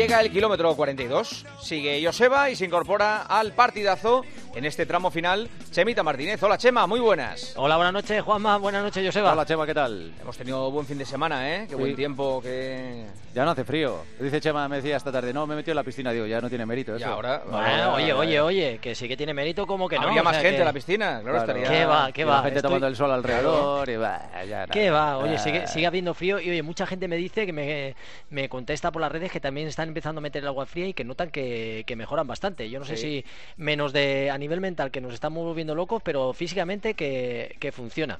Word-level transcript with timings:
Llega 0.00 0.22
el 0.22 0.32
kilómetro 0.32 0.74
42, 0.74 1.44
sigue 1.60 2.02
Joseba 2.02 2.48
y 2.48 2.56
se 2.56 2.64
incorpora 2.64 3.20
al 3.20 3.52
partidazo 3.52 4.24
en 4.54 4.64
este 4.64 4.86
tramo 4.86 5.10
final 5.10 5.50
Chemita 5.70 6.02
Martínez. 6.02 6.42
Hola 6.42 6.58
Chema, 6.58 6.88
muy 6.88 6.98
buenas. 6.98 7.52
Hola, 7.56 7.76
buenas 7.76 7.92
noches 7.92 8.20
Juanma, 8.22 8.56
buenas 8.58 8.82
noches 8.82 9.06
Joseba. 9.06 9.32
Hola 9.32 9.46
Chema, 9.46 9.64
¿qué 9.66 9.74
tal? 9.74 10.12
Hemos 10.20 10.36
tenido 10.36 10.68
buen 10.72 10.84
fin 10.84 10.98
de 10.98 11.04
semana, 11.04 11.48
¿eh? 11.54 11.66
Qué 11.68 11.76
buen 11.76 11.94
tiempo, 11.94 12.40
que... 12.42 13.04
Ya 13.32 13.44
no 13.44 13.52
hace 13.52 13.62
frío. 13.62 14.02
Dice 14.18 14.40
Chema, 14.40 14.66
me 14.68 14.76
decía 14.76 14.96
esta 14.96 15.12
tarde, 15.12 15.32
no, 15.32 15.46
me 15.46 15.54
he 15.54 15.58
metido 15.58 15.70
en 15.70 15.76
la 15.76 15.84
piscina, 15.84 16.10
digo, 16.10 16.26
ya 16.26 16.40
no 16.40 16.48
tiene 16.48 16.66
mérito 16.66 16.96
eso. 16.96 17.06
Y 17.06 17.08
ahora... 17.08 17.44
Bueno, 17.48 17.94
oye, 17.94 18.12
oye, 18.12 18.40
oye, 18.40 18.78
que 18.82 18.96
sí 18.96 19.06
que 19.06 19.16
tiene 19.16 19.32
mérito 19.32 19.64
como 19.64 19.88
que 19.88 19.94
no. 19.96 20.08
Habría 20.08 20.24
más 20.24 20.32
o 20.38 20.40
sea 20.40 20.42
gente 20.42 20.56
que- 20.56 20.62
en 20.62 20.66
la 20.66 20.72
piscina, 20.72 21.20
claro, 21.22 21.38
estaría... 21.38 21.68
¿Qué 21.68 21.84
va? 21.84 22.10
¿Qué 22.10 22.24
va? 22.24 22.36
La 22.38 22.42
gente 22.42 22.58
Estoy- 22.58 22.62
tomando 22.68 22.86
el 22.88 22.96
sol 22.96 23.12
alrededor 23.12 23.88
y 23.88 23.94
va, 23.96 24.28
ya 24.44 24.56
nada. 24.62 24.66
¿Qué 24.66 24.90
va? 24.90 25.18
Oye, 25.18 25.36
Ah. 25.36 25.38
sigue, 25.38 25.68
sigue 25.68 25.86
habiendo 25.86 26.14
frío 26.14 26.40
y 26.40 26.50
oye, 26.50 26.64
mucha 26.64 26.84
gente 26.84 27.06
me 27.06 27.16
dice 27.16 27.46
que 27.46 27.52
me, 27.52 27.94
me 28.30 28.48
contesta 28.48 28.90
por 28.90 29.00
las 29.02 29.12
redes 29.12 29.30
que 29.30 29.38
también 29.38 29.68
están 29.68 29.86
empezando 29.86 30.18
a 30.18 30.22
meter 30.22 30.42
el 30.42 30.48
agua 30.48 30.66
fría 30.66 30.88
y 30.88 30.94
que 30.94 31.04
notan 31.04 31.30
que, 31.30 31.84
que 31.86 31.94
mejoran 31.94 32.26
bastante. 32.26 32.68
Yo 32.68 32.80
no 32.80 32.84
sé 32.84 32.96
si 32.96 33.24
menos 33.56 33.92
de 33.92 34.32
a 34.32 34.38
nivel 34.38 34.60
mental 34.60 34.90
que 34.90 35.00
nos 35.00 35.14
estamos 35.14 35.54
volviendo 35.60 35.74
locos, 35.74 36.02
pero 36.02 36.32
físicamente 36.32 36.94
que, 36.94 37.56
que 37.60 37.70
funciona. 37.72 38.18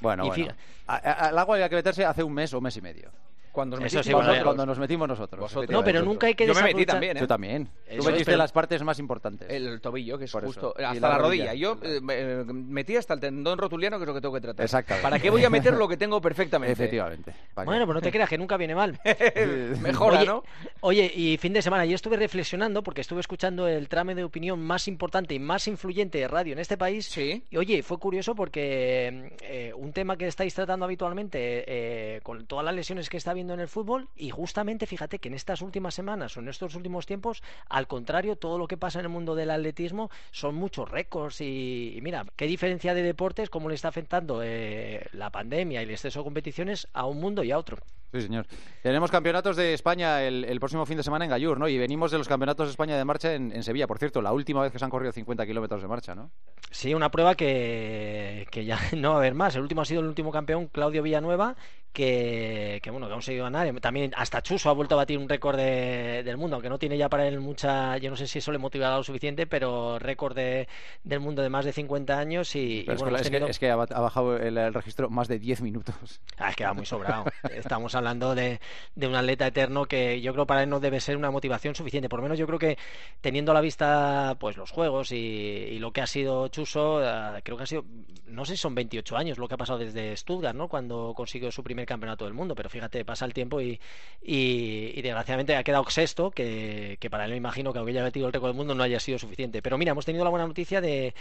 Bueno, 0.00 0.24
Y 0.24 0.28
bueno. 0.28 0.54
Al 0.86 1.38
agua 1.38 1.56
había 1.56 1.68
que 1.68 1.76
meterse 1.76 2.04
hace 2.04 2.22
un 2.24 2.32
mes 2.32 2.52
o 2.52 2.60
mes 2.60 2.76
y 2.76 2.80
medio. 2.80 3.10
Cuando 3.52 3.76
sí, 3.88 4.12
bueno, 4.12 4.66
nos 4.66 4.78
metimos 4.78 5.08
nosotros. 5.08 5.40
Vosotros. 5.40 5.70
No, 5.70 5.82
pero 5.82 6.02
nunca 6.02 6.28
hay 6.28 6.34
que 6.34 6.46
Yo 6.46 6.54
me 6.54 6.62
metí 6.62 6.86
también, 6.86 7.16
¿eh? 7.16 7.20
Tú 7.20 7.26
también. 7.26 7.68
Eso 7.86 8.02
Tú 8.02 8.10
metiste 8.10 8.36
las 8.36 8.52
partes 8.52 8.82
más 8.82 8.98
importantes. 8.98 9.48
El 9.50 9.80
tobillo, 9.80 10.18
que 10.18 10.24
es 10.24 10.32
Por 10.32 10.44
justo 10.44 10.74
eso. 10.76 10.86
Hasta 10.86 11.00
la 11.00 11.08
la, 11.16 11.18
rodilla. 11.18 11.46
rodilla. 11.46 11.54
Yo 11.54 11.78
eh, 11.82 12.00
eh, 12.10 12.44
metí 12.52 12.96
hasta 12.96 13.14
el 13.14 13.20
tendón 13.20 13.58
rotuliano, 13.58 13.98
que 13.98 14.04
es 14.04 14.08
lo 14.08 14.14
que 14.14 14.20
tengo 14.20 14.34
que 14.34 14.40
tratar. 14.40 14.64
Exactamente. 14.64 15.02
¿Para 15.02 15.18
qué 15.18 15.30
voy 15.30 15.44
a 15.44 15.50
meter 15.50 15.74
lo 15.74 15.88
que 15.88 15.96
tengo 15.96 16.20
perfectamente? 16.22 16.72
Efectivamente. 16.72 17.34
Bueno, 17.64 17.86
pues 17.86 17.94
no 17.94 18.00
te 18.00 18.10
creas 18.10 18.28
que 18.28 18.38
nunca 18.38 18.56
viene 18.56 18.74
mal. 18.74 18.98
Mejora, 19.80 20.18
oye, 20.18 20.26
¿no? 20.26 20.44
Oye, 20.80 21.10
y 21.14 21.36
fin 21.38 21.52
de 21.52 21.62
semana, 21.62 21.84
yo 21.84 21.94
estuve 21.94 22.16
reflexionando 22.16 22.82
porque 22.82 23.00
estuve 23.00 23.20
escuchando 23.20 23.66
el 23.66 23.88
trame 23.88 24.14
de 24.14 24.24
opinión 24.24 24.60
más 24.60 24.88
importante 24.88 25.34
y 25.34 25.38
más 25.38 25.66
influyente 25.68 26.18
de 26.18 26.28
radio 26.28 26.52
en 26.52 26.58
este 26.58 26.76
país. 26.76 27.06
Sí. 27.06 27.44
Y 27.50 27.56
oye, 27.56 27.82
fue 27.82 27.98
curioso 27.98 28.34
porque 28.34 29.32
eh, 29.42 29.72
un 29.76 29.92
tema 29.92 30.16
que 30.16 30.26
estáis 30.26 30.54
tratando 30.54 30.84
habitualmente 30.84 31.64
eh, 31.66 32.20
con 32.22 32.46
todas 32.46 32.64
las 32.64 32.74
lesiones 32.74 33.08
que 33.08 33.16
está 33.16 33.34
en 33.48 33.60
el 33.60 33.68
fútbol 33.68 34.08
y 34.16 34.30
justamente 34.30 34.86
fíjate 34.86 35.18
que 35.18 35.28
en 35.28 35.34
estas 35.34 35.62
últimas 35.62 35.94
semanas 35.94 36.36
o 36.36 36.40
en 36.40 36.48
estos 36.48 36.74
últimos 36.74 37.06
tiempos, 37.06 37.42
al 37.68 37.86
contrario, 37.86 38.36
todo 38.36 38.58
lo 38.58 38.68
que 38.68 38.76
pasa 38.76 38.98
en 38.98 39.06
el 39.06 39.10
mundo 39.10 39.34
del 39.34 39.50
atletismo 39.50 40.10
son 40.30 40.54
muchos 40.54 40.90
récords 40.90 41.40
y, 41.40 41.94
y 41.96 42.00
mira, 42.02 42.26
qué 42.36 42.46
diferencia 42.46 42.92
de 42.92 43.02
deportes, 43.02 43.48
cómo 43.48 43.68
le 43.68 43.74
está 43.74 43.88
afectando 43.88 44.42
eh, 44.42 45.06
la 45.12 45.30
pandemia 45.30 45.80
y 45.80 45.84
el 45.84 45.90
exceso 45.90 46.20
de 46.20 46.24
competiciones 46.24 46.88
a 46.92 47.06
un 47.06 47.20
mundo 47.20 47.42
y 47.42 47.52
a 47.52 47.58
otro. 47.58 47.78
Sí, 48.12 48.22
señor. 48.22 48.46
Tenemos 48.82 49.10
campeonatos 49.10 49.56
de 49.56 49.72
España 49.74 50.22
el, 50.24 50.44
el 50.44 50.58
próximo 50.58 50.84
fin 50.84 50.96
de 50.96 51.02
semana 51.02 51.24
en 51.24 51.30
Gallur, 51.30 51.58
¿no? 51.58 51.68
Y 51.68 51.78
venimos 51.78 52.10
de 52.10 52.18
los 52.18 52.26
campeonatos 52.28 52.66
de 52.66 52.70
España 52.72 52.96
de 52.96 53.04
marcha 53.04 53.34
en, 53.34 53.52
en 53.52 53.62
Sevilla. 53.62 53.86
Por 53.86 53.98
cierto, 53.98 54.20
la 54.20 54.32
última 54.32 54.62
vez 54.62 54.72
que 54.72 54.78
se 54.78 54.84
han 54.84 54.90
corrido 54.90 55.12
50 55.12 55.46
kilómetros 55.46 55.80
de 55.82 55.88
marcha, 55.88 56.14
¿no? 56.14 56.30
Sí, 56.72 56.92
una 56.94 57.10
prueba 57.10 57.34
que, 57.36 58.46
que 58.50 58.64
ya 58.64 58.78
no 58.96 59.10
va 59.10 59.14
a 59.16 59.18
haber 59.18 59.34
más. 59.34 59.54
El 59.54 59.62
último 59.62 59.82
ha 59.82 59.84
sido 59.84 60.00
el 60.00 60.06
último 60.08 60.32
campeón, 60.32 60.66
Claudio 60.68 61.02
Villanueva, 61.02 61.54
que, 61.92 62.80
que 62.82 62.90
bueno, 62.90 63.06
que 63.06 63.12
ha 63.12 63.16
conseguido 63.16 63.44
ganar. 63.44 63.72
También 63.80 64.12
hasta 64.16 64.42
Chuso 64.42 64.70
ha 64.70 64.72
vuelto 64.72 64.94
a 64.94 64.98
batir 64.98 65.18
un 65.18 65.28
récord 65.28 65.56
de- 65.56 66.22
del 66.24 66.36
mundo, 66.36 66.56
aunque 66.56 66.68
no 66.68 66.78
tiene 66.78 66.96
ya 66.96 67.08
para 67.08 67.26
él 67.26 67.40
mucha, 67.40 67.96
yo 67.98 68.10
no 68.10 68.16
sé 68.16 68.26
si 68.26 68.38
eso 68.38 68.52
le 68.52 68.58
motivará 68.58 68.96
lo 68.96 69.02
suficiente, 69.02 69.46
pero 69.46 69.98
récord 69.98 70.34
de- 70.34 70.68
del 71.04 71.20
mundo 71.20 71.42
de 71.42 71.48
más 71.50 71.64
de 71.64 71.72
50 71.72 72.18
años 72.18 72.54
y, 72.56 72.84
Pero 72.86 72.98
bueno, 72.98 73.16
es 73.16 73.22
que- 73.22 73.30
tenido- 73.30 73.48
es 73.48 73.58
que 73.58 73.70
ha, 73.70 73.76
bajado 73.76 74.36
el, 74.36 74.56
el 74.56 74.72
registro 74.74 75.10
más 75.10 75.26
de 75.28 75.38
10 75.38 75.60
minutos. 75.62 76.20
Ah, 76.38 76.50
es 76.50 76.56
que 76.56 76.64
va 76.64 76.72
muy 76.74 76.86
sobrado. 76.86 77.24
Estamos 77.54 77.94
hablando 78.00 78.34
de, 78.34 78.60
de 78.94 79.06
un 79.06 79.14
atleta 79.14 79.46
eterno 79.46 79.86
que 79.86 80.20
yo 80.20 80.32
creo 80.32 80.46
para 80.46 80.62
él 80.62 80.68
no 80.68 80.80
debe 80.80 81.00
ser 81.00 81.16
una 81.16 81.30
motivación 81.30 81.74
suficiente. 81.74 82.08
Por 82.08 82.18
lo 82.18 82.24
menos 82.24 82.38
yo 82.38 82.46
creo 82.46 82.58
que 82.58 82.78
teniendo 83.20 83.52
a 83.52 83.54
la 83.54 83.60
vista 83.60 84.36
pues 84.38 84.56
los 84.56 84.70
juegos 84.70 85.12
y, 85.12 85.16
y 85.16 85.78
lo 85.78 85.92
que 85.92 86.00
ha 86.00 86.06
sido 86.06 86.48
Chuso, 86.48 87.02
eh, 87.02 87.40
creo 87.42 87.56
que 87.56 87.62
ha 87.62 87.66
sido, 87.66 87.84
no 88.26 88.44
sé 88.44 88.56
si 88.56 88.62
son 88.62 88.74
28 88.74 89.16
años 89.16 89.38
lo 89.38 89.48
que 89.48 89.54
ha 89.54 89.58
pasado 89.58 89.78
desde 89.78 90.16
Stuttgart, 90.16 90.56
¿no? 90.56 90.68
Cuando 90.68 91.12
consiguió 91.14 91.50
su 91.50 91.62
primer 91.62 91.86
campeonato 91.86 92.24
del 92.24 92.34
mundo. 92.34 92.54
Pero 92.54 92.68
fíjate, 92.68 93.04
pasa 93.04 93.24
el 93.24 93.34
tiempo 93.34 93.60
y, 93.60 93.80
y, 94.22 95.00
desgraciadamente 95.02 95.56
ha 95.56 95.64
quedado 95.64 95.88
sexto, 95.90 96.30
que, 96.30 96.96
que 97.00 97.10
para 97.10 97.24
él 97.24 97.30
me 97.32 97.36
imagino 97.36 97.72
que 97.72 97.78
aunque 97.78 97.92
haya 97.92 98.04
metido 98.04 98.26
el 98.26 98.32
récord 98.32 98.50
del 98.50 98.56
mundo 98.56 98.74
no 98.74 98.82
haya 98.82 99.00
sido 99.00 99.18
suficiente. 99.18 99.62
Pero 99.62 99.78
mira, 99.78 99.92
hemos 99.92 100.04
tenido 100.04 100.24
la 100.24 100.30
buena 100.30 100.46
noticia 100.46 100.80
de, 100.80 101.14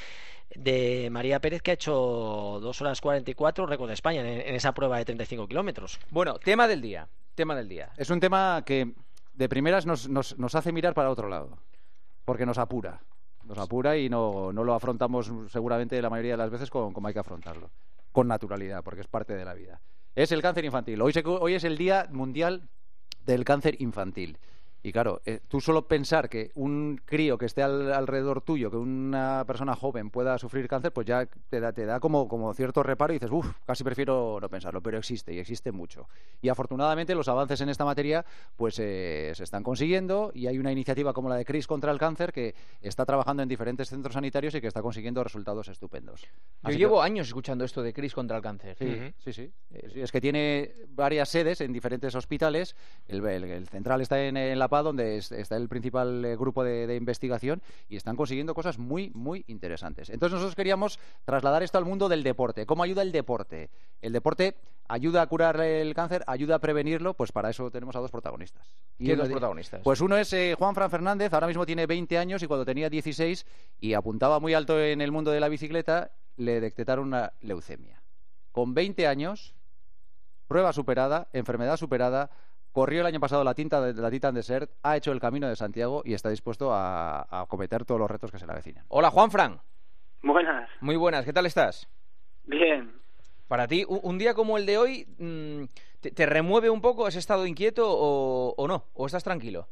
de 0.56 1.10
María 1.12 1.40
Pérez 1.40 1.62
que 1.62 1.72
ha 1.72 1.74
hecho 1.74 2.60
2 2.62 2.82
horas 2.82 3.02
44 3.02 3.66
récord 3.66 3.88
de 3.88 3.94
España 3.94 4.22
en 4.22 4.56
esa 4.56 4.74
prueba 4.74 4.98
de 4.98 5.06
35 5.06 5.48
kilómetros. 5.48 6.00
Bueno, 6.10 6.40
tema 6.40 6.68
del 6.70 6.82
día. 6.82 7.10
Tema 7.36 7.56
del 7.56 7.68
día. 7.68 7.92
Es 7.98 8.10
un 8.10 8.20
tema 8.20 8.64
que 8.66 8.94
de 9.34 9.50
primeras 9.50 9.86
nos, 9.86 10.08
nos, 10.08 10.56
hace 10.56 10.72
mirar 10.72 10.94
para 10.94 11.10
otro 11.10 11.28
lado, 11.28 11.58
porque 12.26 12.46
nos 12.46 12.58
apura. 12.58 13.02
Nos 13.44 13.58
apura 13.58 13.98
y 13.98 14.10
no, 14.10 14.54
no 14.54 14.64
lo 14.64 14.74
afrontamos 14.74 15.32
seguramente 15.48 16.02
la 16.02 16.10
mayoría 16.10 16.34
de 16.34 16.38
las 16.38 16.50
veces 16.50 16.70
como, 16.70 17.08
hay 17.08 17.14
que 17.14 17.20
afrontarlo. 17.20 17.72
Con 18.12 18.28
naturalidad, 18.28 18.84
porque 18.84 19.02
es 19.02 19.08
parte 19.08 19.34
de 19.34 19.46
la 19.46 19.54
vida. 19.54 19.82
Es 20.16 20.32
el 20.32 20.42
cáncer 20.42 20.66
infantil. 20.66 21.02
Hoy, 21.02 21.14
hoy 21.26 21.54
es 21.54 21.64
el 21.64 21.78
Día 21.78 22.08
Mundial 22.12 22.70
del 23.26 23.46
Cáncer 23.46 23.82
Infantil. 23.82 24.38
Y 24.82 24.92
claro, 24.94 25.22
eh, 25.26 25.42
tú 25.48 25.60
solo 25.60 25.88
pensar 25.88 26.30
que 26.30 26.52
un 26.56 27.02
crío 27.04 27.38
que 27.38 27.46
esté 27.46 27.62
al- 27.62 27.92
alrededor 27.92 28.42
tuyo, 28.42 28.72
que 28.72 28.78
una 28.78 29.44
persona 29.46 29.76
joven 29.76 30.10
pueda 30.10 30.38
sufrir 30.38 30.68
cáncer, 30.70 30.94
pues 30.94 31.06
ya 31.06 31.26
te 31.50 31.60
da, 31.60 31.74
te 31.74 31.86
da 31.86 32.00
como, 32.00 32.28
como 32.30 32.54
cierto 32.54 32.82
reparo 32.82 33.12
y 33.12 33.18
dices, 33.18 33.30
uff, 33.30 33.46
casi 33.66 33.84
prefiero 33.84 34.38
no 34.42 34.48
pensarlo, 34.50 34.82
pero 34.82 34.98
existe 34.98 35.34
y 35.34 35.40
existe 35.40 35.74
mucho. 35.74 36.08
Y 36.42 36.48
afortunadamente 36.48 37.14
los 37.14 37.28
avances 37.28 37.60
en 37.60 37.68
esta 37.68 37.84
materia 37.84 38.26
pues 38.56 38.80
eh, 38.80 39.34
se 39.36 39.44
están 39.44 39.64
consiguiendo 39.64 40.32
y 40.34 40.48
hay 40.48 40.58
una 40.58 40.72
iniciativa 40.72 41.12
como 41.12 41.28
la 41.28 41.36
de 41.36 41.44
CRIS 41.44 41.68
contra 41.68 41.92
el 41.92 42.00
cáncer 42.00 42.32
que 42.32 42.56
está 42.82 43.06
trabajando 43.06 43.44
en 43.44 43.50
diferentes 43.50 43.90
centros 43.90 44.14
sanitarios 44.14 44.56
y 44.56 44.62
que 44.62 44.68
está 44.68 44.82
consiguiendo 44.82 45.22
resultados 45.24 45.68
estupendos. 45.68 46.22
Yo 46.22 46.70
que- 46.70 46.78
llevo 46.78 47.02
años 47.02 47.28
escuchando 47.28 47.66
esto 47.66 47.82
de 47.84 47.92
Cris 47.92 48.14
contra 48.14 48.38
el 48.38 48.44
cáncer. 48.44 48.78
Sí, 48.78 49.34
sí, 49.34 49.34
sí. 49.34 49.52
Es 50.00 50.12
que 50.12 50.22
tiene 50.22 50.72
varias 50.90 51.28
sedes 51.28 51.60
en 51.60 51.74
diferentes 51.74 52.16
hospitales. 52.16 52.78
El, 53.08 53.26
el- 53.26 53.44
el 53.44 53.68
central 53.68 54.00
está 54.00 54.24
en, 54.24 54.38
en 54.38 54.58
La 54.58 54.69
Paz, 54.70 54.84
donde 54.84 55.18
es- 55.18 55.32
está 55.32 55.58
el 55.58 55.68
principal 55.68 56.24
eh, 56.24 56.36
grupo 56.38 56.64
de, 56.64 56.88
de 56.88 56.96
investigación 56.96 57.62
y 57.90 57.96
están 57.98 58.16
consiguiendo 58.16 58.54
cosas 58.54 58.78
muy, 58.78 59.12
muy 59.14 59.44
interesantes. 59.48 60.10
Entonces 60.10 60.34
nosotros 60.36 60.56
queríamos 60.56 61.00
trasladar 61.26 61.64
esto 61.64 61.78
al 61.78 61.86
mundo 61.86 62.08
del 62.10 62.24
deporte. 62.24 62.66
¿Cómo 62.66 62.84
ayuda 62.84 63.02
el 63.02 63.12
deporte? 63.12 63.70
El 64.02 64.14
deporte 64.14 64.56
ayuda 64.88 65.22
a 65.22 65.28
curar 65.28 65.60
el 65.62 65.94
cáncer, 65.94 66.24
ayuda 66.26 66.56
a 66.56 66.60
prevenirlo, 66.60 67.14
pues 67.14 67.32
para 67.32 67.50
eso 67.52 67.70
tenemos 67.70 67.96
a 67.96 68.00
dos 68.00 68.10
protagonistas. 68.10 68.76
Y 68.98 69.06
¿Qué 69.06 69.14
uno 69.14 69.24
dos 69.24 69.32
protagonistas? 69.32 69.82
Pues 69.84 70.02
uno 70.02 70.18
es 70.18 70.34
eh, 70.34 70.56
Juan 70.58 70.74
Fran 70.74 70.90
Fernández, 70.90 71.32
ahora 71.34 71.46
mismo 71.48 71.66
tiene 71.66 71.86
20 71.86 72.18
años 72.18 72.42
y 72.42 72.48
cuando 72.48 72.66
tenía 72.66 72.90
16 72.90 73.46
y 73.80 73.94
apuntaba 73.94 74.40
muy 74.40 74.54
alto 74.56 74.80
en 74.82 75.02
el 75.02 75.12
mundo 75.12 75.30
de 75.32 75.40
la 75.40 75.48
bicicleta, 75.50 76.12
le 76.38 76.60
detectaron 76.60 77.06
una 77.08 77.34
leucemia. 77.42 78.02
Con 78.52 78.74
20 78.74 79.06
años, 79.06 79.54
prueba 80.48 80.74
superada, 80.74 81.28
enfermedad 81.34 81.78
superada, 81.78 82.32
corrió 82.72 83.02
el 83.02 83.08
año 83.08 83.20
pasado 83.20 83.44
la, 83.44 83.54
tinta 83.54 83.82
de, 83.82 83.94
la 84.00 84.12
Titan 84.12 84.34
Desert, 84.34 84.72
ha 84.84 84.98
hecho 84.98 85.12
el 85.12 85.20
camino 85.20 85.48
de 85.48 85.56
Santiago 85.56 86.02
y 86.06 86.14
está 86.14 86.30
dispuesto 86.30 86.74
a, 86.74 87.22
a 87.22 87.42
acometer 87.42 87.86
todos 87.86 88.00
los 88.00 88.10
retos 88.10 88.32
que 88.32 88.40
se 88.40 88.46
le 88.46 88.52
avecinan. 88.54 88.86
Hola, 88.88 89.10
Juan 89.12 89.32
Fran. 89.32 89.60
Buenas, 90.22 90.70
Muy 90.82 90.96
buenas, 90.98 91.26
¿qué 91.26 91.34
tal 91.34 91.46
estás? 91.46 91.88
bien. 92.46 92.94
Para 93.48 93.68
ti, 93.68 93.84
un, 93.88 94.18
día 94.20 94.36
como 94.36 94.58
el 94.60 94.66
de 94.68 94.78
hoy, 94.78 95.08
mm, 95.18 95.64
te, 96.02 96.12
te 96.12 96.26
remueve 96.28 96.70
un 96.70 96.82
poco? 96.82 97.08
¿Has 97.08 97.16
estado 97.16 97.48
inquieto 97.48 97.84
o, 97.90 98.54
o 98.56 98.68
no? 98.68 98.86
¿O 98.94 99.08
estás 99.08 99.24
tranquilo? 99.24 99.68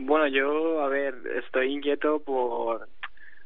Bueno, 0.00 0.26
yo, 0.26 0.82
a 0.82 0.88
ver, 0.88 1.14
estoy 1.44 1.72
inquieto 1.72 2.18
por 2.18 2.88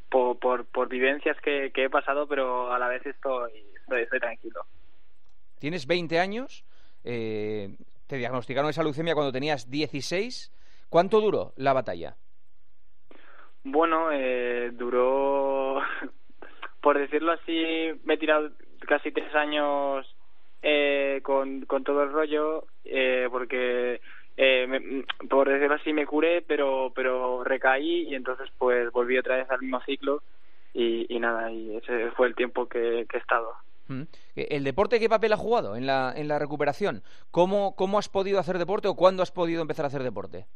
por, 0.09 0.39
por, 0.39 0.67
por 0.67 0.89
vivencias 0.89 1.37
que, 1.41 1.71
que 1.73 1.85
he 1.85 1.91
pasado, 1.91 2.27
pero 2.27 2.73
a 2.73 2.79
la 2.79 2.89
vez 2.89 3.05
estoy, 3.07 3.53
estoy, 3.81 4.03
estoy 4.03 4.21
tranquilo. 4.21 4.63
Tienes 5.59 5.87
20 5.87 6.19
años, 6.19 6.65
eh, 7.05 7.77
te 8.09 8.17
diagnosticaron 8.17 8.71
esa 8.71 8.83
leucemia 8.83 9.15
cuando 9.15 9.33
tenías 9.33 9.71
16. 9.71 10.53
¿Cuánto 10.89 11.21
duró 11.21 11.53
la 11.57 11.75
batalla? 11.75 12.17
Bueno, 13.65 14.11
eh, 14.13 14.71
duró, 14.73 15.81
por 16.81 16.99
decirlo 16.99 17.33
así, 17.33 17.91
me 18.05 18.15
he 18.15 18.19
tirado 18.19 18.51
casi 18.87 19.13
tres 19.13 19.35
años 19.35 20.07
eh, 20.63 21.21
con, 21.23 21.67
todo 21.85 22.03
el 22.03 22.13
rollo, 22.13 22.65
eh, 22.85 23.29
porque, 23.31 24.01
eh, 24.37 24.67
me- 24.67 25.05
por 25.29 25.49
decirlo 25.49 25.75
así, 25.77 25.93
me 25.93 26.07
curé, 26.07 26.43
pero, 26.43 26.93
pero 26.95 27.45
recaí 27.45 28.09
y 28.09 28.15
entonces 28.15 28.49
pues 28.59 28.91
volví 28.93 29.19
otra 29.19 29.37
vez 29.37 29.51
al 29.51 29.61
mismo 29.61 29.81
ciclo 29.83 30.23
y, 30.73 31.07
y 31.15 31.21
nada, 31.21 31.51
y 31.53 31.77
ese 31.77 32.11
fue 32.13 32.29
el 32.29 32.35
tiempo 32.35 32.69
que, 32.69 33.07
que 33.09 33.19
he 33.19 33.21
estado. 33.21 33.55
¿El 34.35 34.65
deporte 34.65 35.01
qué 35.01 35.09
papel 35.09 35.33
ha 35.33 35.37
jugado 35.37 35.77
en 35.77 35.87
la, 35.87 36.13
en 36.17 36.29
la 36.29 36.39
recuperación? 36.39 37.03
¿Cómo, 37.31 37.75
¿Cómo 37.77 37.99
has 37.99 38.09
podido 38.09 38.39
hacer 38.39 38.59
deporte 38.59 38.89
o 38.89 38.95
cuándo 38.97 39.23
has 39.23 39.33
podido 39.33 39.63
empezar 39.63 39.85
a 39.85 39.89
hacer 39.89 40.03
deporte? 40.03 40.47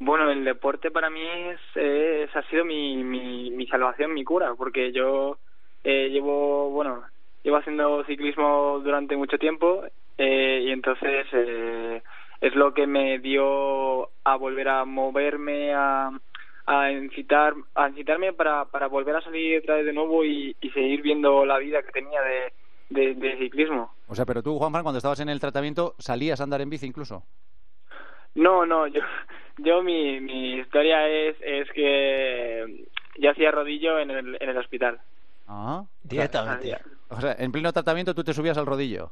Bueno, 0.00 0.30
el 0.30 0.44
deporte 0.44 0.90
para 0.90 1.10
mí 1.10 1.22
es, 1.26 1.60
es- 1.74 2.36
ha 2.36 2.42
sido 2.50 2.64
mi, 2.64 3.02
mi, 3.02 3.50
mi 3.50 3.66
salvación, 3.66 4.14
mi 4.14 4.24
cura, 4.24 4.54
porque 4.56 4.92
yo 4.92 5.38
eh, 5.82 6.08
llevo, 6.10 6.70
bueno, 6.70 7.04
llevo 7.42 7.56
haciendo 7.56 8.04
ciclismo 8.04 8.80
durante 8.82 9.16
mucho 9.16 9.38
tiempo 9.38 9.84
eh, 10.16 10.62
y 10.66 10.70
entonces 10.70 11.26
eh, 11.32 12.02
es 12.40 12.54
lo 12.54 12.72
que 12.74 12.86
me 12.86 13.18
dio 13.18 14.10
a 14.24 14.36
volver 14.36 14.68
a 14.68 14.84
moverme, 14.84 15.74
a, 15.74 16.10
a 16.70 16.92
incitar 16.92 17.54
a 17.74 17.88
incitarme 17.88 18.34
para, 18.34 18.66
para 18.66 18.88
volver 18.88 19.16
a 19.16 19.22
salir 19.22 19.58
otra 19.60 19.76
vez 19.76 19.86
de 19.86 19.92
nuevo 19.94 20.22
y, 20.22 20.54
y 20.60 20.70
seguir 20.70 21.00
viendo 21.00 21.46
la 21.46 21.56
vida 21.58 21.82
que 21.82 21.92
tenía 21.92 22.20
de, 22.20 22.52
de, 22.90 23.14
de 23.14 23.38
ciclismo. 23.38 23.94
O 24.06 24.14
sea, 24.14 24.26
pero 24.26 24.42
tú, 24.42 24.58
Juanfran, 24.58 24.82
cuando 24.82 24.98
estabas 24.98 25.20
en 25.20 25.30
el 25.30 25.40
tratamiento, 25.40 25.94
¿salías 25.98 26.40
a 26.40 26.44
andar 26.44 26.60
en 26.60 26.68
bici 26.68 26.84
incluso? 26.86 27.22
No, 28.34 28.66
no, 28.66 28.86
yo, 28.86 29.00
yo 29.56 29.82
mi, 29.82 30.20
mi 30.20 30.58
historia 30.58 31.08
es, 31.08 31.36
es 31.40 31.70
que 31.72 32.86
yo 33.18 33.30
hacía 33.30 33.50
rodillo 33.50 33.98
en 33.98 34.10
el, 34.10 34.36
en 34.38 34.48
el 34.50 34.58
hospital. 34.58 35.00
Ah, 35.46 35.84
Directamente. 36.02 36.76
o 37.08 37.18
sea, 37.18 37.34
en 37.38 37.50
pleno 37.50 37.72
tratamiento 37.72 38.14
tú 38.14 38.22
te 38.22 38.34
subías 38.34 38.58
al 38.58 38.66
rodillo. 38.66 39.10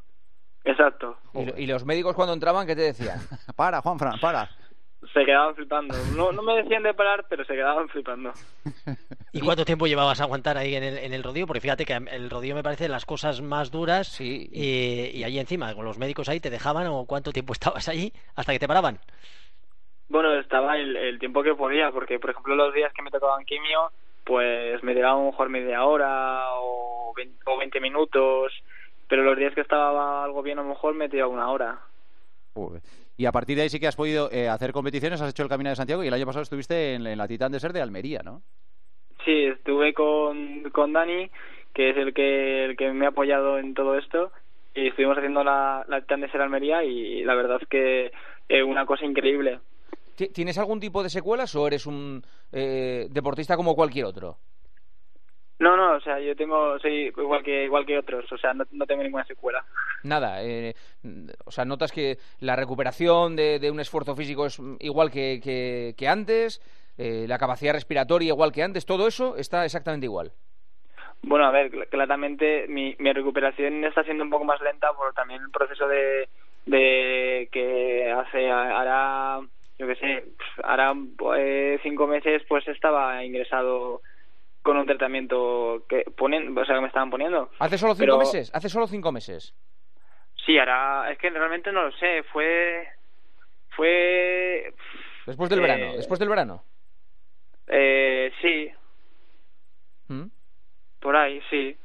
Exacto. 0.63 1.17
¿Y, 1.33 1.63
y 1.63 1.67
los 1.67 1.87
médicos 1.87 2.15
cuando 2.15 2.35
entraban, 2.35 2.67
¿qué 2.67 2.77
te 2.77 2.83
decían? 2.83 3.19
Para, 3.57 3.81
Juanfran, 3.81 4.21
para. 4.21 4.51
Se 5.13 5.25
quedaban 5.25 5.55
flipando. 5.55 5.95
No, 6.17 6.33
no 6.33 6.43
me 6.43 6.57
decían 6.57 6.83
de 6.83 6.95
parar, 6.95 7.27
pero 7.29 7.45
se 7.45 7.55
quedaban 7.55 7.89
flipando. 7.89 8.33
¿Y 9.33 9.41
cuánto 9.41 9.65
tiempo 9.65 9.87
llevabas 9.87 10.21
a 10.21 10.25
aguantar 10.25 10.57
ahí 10.57 10.75
en 10.75 10.83
el, 10.83 10.99
en 10.99 11.13
el 11.13 11.23
rodillo? 11.23 11.47
Porque 11.47 11.61
fíjate 11.61 11.85
que 11.85 11.93
el 11.95 12.31
rodillo 12.31 12.55
me 12.55 12.63
parece 12.63 12.85
de 12.85 12.89
las 12.91 13.05
cosas 13.05 13.41
más 13.41 13.71
duras. 13.71 14.09
Sí. 14.09 14.49
Y, 14.51 15.19
y 15.19 15.25
allí 15.25 15.39
encima, 15.39 15.75
con 15.75 15.85
los 15.85 15.99
médicos 15.99 16.29
ahí, 16.29 16.41
¿te 16.41 16.51
dejaban 16.51 16.87
o 16.87 17.05
cuánto 17.07 17.33
tiempo 17.33 17.53
estabas 17.55 17.89
allí 17.89 18.13
hasta 18.35 18.53
que 18.53 18.59
te 18.59 18.69
paraban? 18.69 18.99
Bueno, 20.09 20.33
estaba 20.39 20.77
el, 20.79 20.97
el 20.97 21.19
tiempo 21.19 21.43
que 21.43 21.55
podía, 21.55 21.91
porque 21.91 22.19
por 22.19 22.31
ejemplo 22.31 22.55
los 22.55 22.73
días 22.73 22.93
que 22.93 23.03
me 23.03 23.11
tocaban 23.11 23.45
quimio, 23.45 23.91
pues 24.25 24.83
me 24.83 24.95
tiraba 24.95 25.15
a 25.15 25.23
lo 25.25 25.31
mejor 25.31 25.49
media 25.49 25.85
hora 25.85 26.53
o 26.55 27.13
20, 27.17 27.43
o 27.47 27.59
20 27.59 27.81
minutos, 27.81 28.53
pero 29.09 29.23
los 29.23 29.37
días 29.37 29.55
que 29.55 29.61
estaba 29.61 30.25
algo 30.25 30.43
bien 30.43 30.59
a 30.59 30.63
lo 30.63 30.69
mejor 30.69 30.95
me 30.95 31.09
tiraba 31.09 31.33
una 31.33 31.51
hora. 31.51 31.81
Joder. 32.55 32.83
Y 33.17 33.27
a 33.27 33.33
partir 33.33 33.57
de 33.57 33.63
ahí 33.63 33.69
sí 33.69 33.81
que 33.81 33.87
has 33.87 33.97
podido 33.97 34.31
eh, 34.31 34.49
hacer 34.49 34.73
competiciones, 34.73 35.21
has 35.21 35.31
hecho 35.31 35.43
el 35.43 35.49
Camino 35.49 35.71
de 35.71 35.77
Santiago 35.77 36.05
y 36.05 36.09
el 36.09 36.15
año 36.15 36.27
pasado 36.27 36.43
estuviste 36.43 36.95
en, 36.95 37.07
en 37.07 37.17
la 37.19 37.27
Titán 37.29 37.51
de 37.53 37.61
Ser 37.61 37.73
de 37.73 37.81
Almería, 37.81 38.21
¿no? 38.23 38.43
Sí, 39.25 39.45
estuve 39.45 39.95
con, 39.95 40.71
con 40.71 40.93
Dani, 40.93 41.31
que 41.75 41.91
es 41.91 41.97
el 41.97 42.13
que, 42.13 42.67
el 42.67 42.77
que 42.77 42.93
me 42.93 43.07
ha 43.07 43.09
apoyado 43.09 43.59
en 43.59 43.75
todo 43.75 43.97
esto, 43.97 44.31
y 44.75 44.89
estuvimos 44.89 45.17
haciendo 45.17 45.43
la, 45.43 45.85
la 45.89 46.01
Titán 46.03 46.21
de 46.21 46.31
Ser 46.31 46.43
Almería 46.43 46.85
y 46.85 47.25
la 47.25 47.35
verdad 47.35 47.59
es 47.63 47.69
que 47.69 48.13
es 48.49 48.63
una 48.63 48.85
cosa 48.85 49.07
increíble. 49.07 49.61
¿Ti- 50.17 50.29
¿Tienes 50.29 50.59
algún 50.59 50.81
tipo 50.81 51.03
de 51.03 51.09
secuelas 51.11 51.55
o 51.55 51.67
eres 51.67 51.87
un 51.87 52.23
eh, 52.53 53.07
deportista 53.11 53.57
como 53.57 53.75
cualquier 53.75 54.05
otro? 54.05 54.37
No, 55.59 55.77
no, 55.77 55.93
o 55.97 56.01
sea, 56.01 56.21
yo 56.21 56.37
tengo, 56.37 56.79
soy 56.79 57.13
igual 57.17 57.43
que, 57.43 57.65
igual 57.65 57.87
que 57.87 57.99
otros, 57.99 58.31
o 58.31 58.37
sea, 58.37 58.53
no, 58.53 58.65
no 58.73 58.87
tengo 58.87 59.03
ninguna 59.03 59.25
secuela. 59.25 59.65
Nada, 60.03 60.43
eh, 60.45 60.75
o 61.47 61.51
sea, 61.51 61.65
notas 61.65 61.93
que 61.93 62.19
la 62.41 62.55
recuperación 62.57 63.35
de, 63.35 63.59
de 63.59 63.71
un 63.71 63.81
esfuerzo 63.81 64.15
físico 64.15 64.47
es 64.47 64.61
igual 64.81 65.11
que, 65.11 65.41
que, 65.43 65.95
que 65.97 66.09
antes, 66.09 66.61
eh, 66.99 67.25
la 67.27 67.39
capacidad 67.39 67.73
respiratoria 67.73 68.29
igual 68.29 68.53
que 68.53 68.63
antes, 68.63 68.85
todo 68.87 69.07
eso 69.09 69.37
está 69.37 69.65
exactamente 69.65 70.05
igual. 70.07 70.33
Bueno, 71.23 71.47
a 71.47 71.51
ver, 71.51 71.73
cl- 71.73 71.89
claramente 71.89 72.67
mi, 72.69 72.95
mi 72.99 73.13
recuperación 73.13 73.83
está 73.85 74.05
siendo 74.05 74.23
un 74.25 74.31
poco 74.31 74.45
más 74.45 74.61
lenta 74.61 74.93
por 74.93 75.13
también 75.15 75.43
el 75.43 75.51
proceso 75.51 75.89
de, 75.89 76.29
de 76.67 77.49
que 77.51 78.13
hace, 78.13 78.51
hará, 78.51 79.41
yo 79.79 79.87
qué 79.87 79.97
sé, 79.97 80.25
hará 80.63 80.93
eh, 81.39 81.81
cinco 81.83 82.07
meses 82.07 82.43
pues 82.49 82.69
estaba 82.69 83.25
ingresado 83.25 84.03
con 84.67 84.77
un 84.79 84.85
tratamiento 84.87 85.85
que 85.89 86.03
ponen, 86.17 86.59
o 86.59 86.65
sea, 86.65 86.75
que 86.75 86.81
me 86.81 86.89
estaban 86.89 87.09
poniendo. 87.09 87.51
¿Hace 87.61 87.79
solo 87.79 87.95
cinco 87.95 88.07
Pero- 88.07 88.19
meses? 88.19 88.51
¿Hace 88.53 88.69
solo 88.69 88.89
cinco 88.89 89.13
meses? 89.13 89.55
Sí, 90.45 90.59
hará, 90.59 91.09
es 91.13 91.19
que 91.19 91.31
realmente 91.31 91.71
no 91.71 91.85
lo 91.85 91.93
sé, 91.93 92.25
fue, 92.33 92.89
fue, 93.77 94.75
Después 95.25 95.49
del 95.51 95.61
Eh, 95.61 95.63
verano, 95.63 95.93
después 95.97 96.19
del 96.19 96.29
verano. 96.29 96.65
eh, 97.69 98.33
sí, 98.43 98.71
¿Mm? 100.09 100.27
por 101.01 101.15
ahí, 101.17 101.41
sí. 101.49 101.77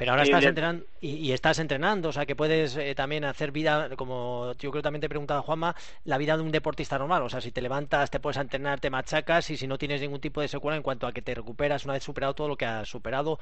Pero 0.00 0.12
ahora 0.12 0.22
estás 0.22 0.46
entrenando 0.46 0.86
y, 1.02 1.28
y 1.28 1.32
estás 1.32 1.58
entrenando, 1.58 2.08
o 2.08 2.12
sea 2.12 2.24
que 2.24 2.34
puedes 2.34 2.74
eh, 2.78 2.94
también 2.94 3.22
hacer 3.22 3.52
vida, 3.52 3.90
como 3.96 4.54
yo 4.58 4.70
creo 4.70 4.82
también 4.82 5.02
te 5.02 5.10
preguntaba 5.10 5.42
Juanma, 5.42 5.74
la 6.06 6.16
vida 6.16 6.38
de 6.38 6.42
un 6.42 6.50
deportista 6.50 6.96
normal. 6.96 7.22
O 7.22 7.28
sea, 7.28 7.42
si 7.42 7.52
te 7.52 7.60
levantas, 7.60 8.10
te 8.10 8.18
puedes 8.18 8.38
entrenar, 8.38 8.80
te 8.80 8.88
machacas 8.88 9.50
y 9.50 9.58
si 9.58 9.66
no 9.66 9.76
tienes 9.76 10.00
ningún 10.00 10.22
tipo 10.22 10.40
de 10.40 10.48
secuela 10.48 10.78
en 10.78 10.82
cuanto 10.82 11.06
a 11.06 11.12
que 11.12 11.20
te 11.20 11.34
recuperas 11.34 11.84
una 11.84 11.92
vez 11.92 12.02
superado 12.02 12.32
todo 12.32 12.48
lo 12.48 12.56
que 12.56 12.64
has 12.64 12.88
superado. 12.88 13.32
¿o 13.32 13.38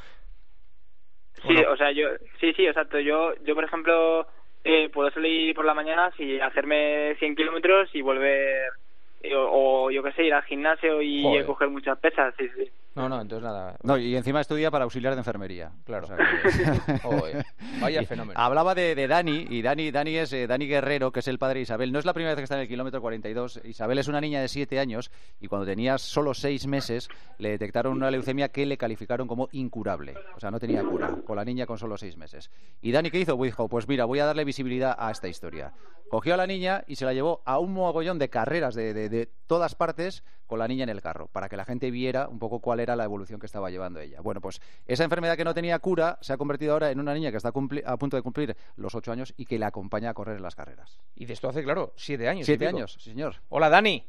Sí, 1.46 1.55
no? 1.55 1.70
o 1.70 1.76
sea, 1.76 1.93
yo, 1.93 2.08
sí, 2.40 2.52
sí, 2.55 2.66
exacto. 2.66 2.99
Yo, 2.99 3.34
yo 3.44 3.54
por 3.54 3.62
ejemplo, 3.62 4.26
eh, 4.64 4.88
puedo 4.88 5.12
salir 5.12 5.54
por 5.54 5.64
la 5.64 5.75
mañana 5.75 6.12
y 6.19 6.40
hacerme 6.40 7.14
100 7.20 7.37
kilómetros 7.37 7.88
y 7.93 8.02
volver, 8.02 8.72
o, 9.35 9.85
o 9.87 9.91
yo 9.91 10.03
qué 10.03 10.12
sé, 10.12 10.25
ir 10.25 10.35
al 10.35 10.43
gimnasio 10.44 11.03
y 11.03 11.23
Joder. 11.23 11.47
coger 11.47 11.69
muchas 11.70 11.99
pesas, 11.99 12.35
sí, 12.38 12.47
sí. 12.56 12.70
No, 12.94 13.09
no, 13.09 13.20
entonces 13.20 13.44
nada. 13.44 13.76
No, 13.85 13.97
y 13.97 14.17
encima 14.17 14.41
estudia 14.41 14.73
para 14.73 14.82
auxiliar 14.82 15.12
de 15.15 15.20
enfermería. 15.20 15.70
Claro. 15.85 16.05
O 16.05 16.09
sea 16.09 16.17
que- 16.17 16.99
Joder, 17.03 17.44
vaya 17.81 18.03
fenómeno. 18.09 18.41
Hablaba 18.41 18.75
de, 18.75 18.97
de 18.97 19.06
Dani, 19.06 19.47
y 19.50 19.62
Dani, 19.62 19.93
Dani 19.93 20.17
es 20.17 20.32
eh, 20.32 20.49
Dani 20.49 20.67
Guerrero, 20.67 21.12
que 21.12 21.20
es 21.20 21.29
el 21.29 21.38
padre 21.38 21.59
de 21.59 21.62
Isabel. 21.62 21.93
No 21.93 22.00
es 22.00 22.05
la 22.05 22.12
primera 22.12 22.32
vez 22.32 22.38
que 22.38 22.44
está 22.44 22.56
en 22.56 22.62
el 22.62 22.69
kilómetro 22.69 23.00
42. 23.00 23.61
Isabel 23.65 23.99
es 23.99 24.09
una 24.09 24.20
niña 24.20 24.41
de 24.41 24.49
7 24.49 24.81
años 24.81 25.12
y 25.41 25.47
cuando 25.47 25.64
tenía 25.64 25.97
solo 25.99 26.35
6 26.35 26.67
meses 26.67 27.09
le 27.38 27.50
detectaron 27.50 27.93
una 27.93 28.11
leucemia 28.11 28.49
que 28.49 28.67
le 28.67 28.76
calificaron 28.76 29.29
como 29.29 29.49
incurable. 29.53 30.14
O 30.35 30.41
sea, 30.41 30.50
no 30.50 30.59
tenía 30.59 30.82
cura, 30.82 31.14
con 31.25 31.37
la 31.37 31.44
niña 31.44 31.67
con 31.67 31.79
solo 31.79 31.97
6 31.97 32.17
meses. 32.17 32.50
¿Y 32.82 32.91
Dani 32.91 33.11
qué 33.12 33.21
hizo? 33.21 33.37
Pues 33.37 33.53
dijo, 33.53 33.69
pues 33.69 33.87
mira, 33.87 34.06
voy 34.06 34.19
a 34.19 34.26
darle 34.26 34.44
visibilidad 34.44 34.97
a 34.99 35.12
esta 35.12 35.29
historia. 35.29 35.73
Cogió 36.10 36.34
a 36.34 36.37
la 36.37 36.46
niña 36.46 36.84
y 36.87 36.96
se 36.96 37.05
la 37.05 37.12
llevó 37.12 37.43
a 37.44 37.58
un 37.58 37.72
mogollón 37.72 38.19
de 38.19 38.28
carreras 38.31 38.75
de, 38.75 38.94
de- 38.94 39.08
de 39.08 39.28
todas 39.46 39.75
partes 39.75 40.25
con 40.46 40.58
la 40.58 40.66
niña 40.66 40.84
en 40.84 40.88
el 40.88 41.02
carro, 41.02 41.26
para 41.31 41.49
que 41.50 41.58
la 41.58 41.66
gente 41.66 41.90
viera 41.90 42.26
un 42.28 42.38
poco 42.38 42.60
cuál 42.60 42.81
era 42.81 42.96
la 42.96 43.05
evolución 43.05 43.38
que 43.38 43.44
estaba 43.44 43.69
llevando 43.69 44.00
ella. 44.00 44.22
Bueno, 44.22 44.40
pues 44.40 44.60
esa 44.87 45.05
enfermedad 45.05 45.37
que 45.37 45.44
no 45.44 45.52
tenía 45.52 45.78
cura 45.78 46.16
se 46.22 46.32
ha 46.32 46.38
convertido 46.38 46.72
ahora 46.72 46.90
en 46.90 47.00
una 47.00 47.12
niña 47.12 47.31
que 47.31 47.37
está 47.37 47.50
a 47.50 47.96
punto 47.99 48.16
de 48.16 48.22
cumplir 48.22 48.56
los 48.76 48.94
8 48.94 49.12
años 49.12 49.34
y 49.37 49.44
que 49.44 49.58
le 49.58 49.66
acompaña 49.66 50.08
a 50.10 50.14
correr 50.14 50.37
en 50.38 50.43
las 50.43 50.55
carreras. 50.56 50.99
Y 51.14 51.26
de 51.26 51.34
esto 51.34 51.50
hace, 51.50 51.62
claro, 51.62 51.93
siete 51.96 52.28
años. 52.28 52.46
Siete 52.46 52.66
años, 52.66 52.94
sí, 52.99 53.11
señor. 53.11 53.34
Hola, 53.50 53.69
Dani. 53.69 54.02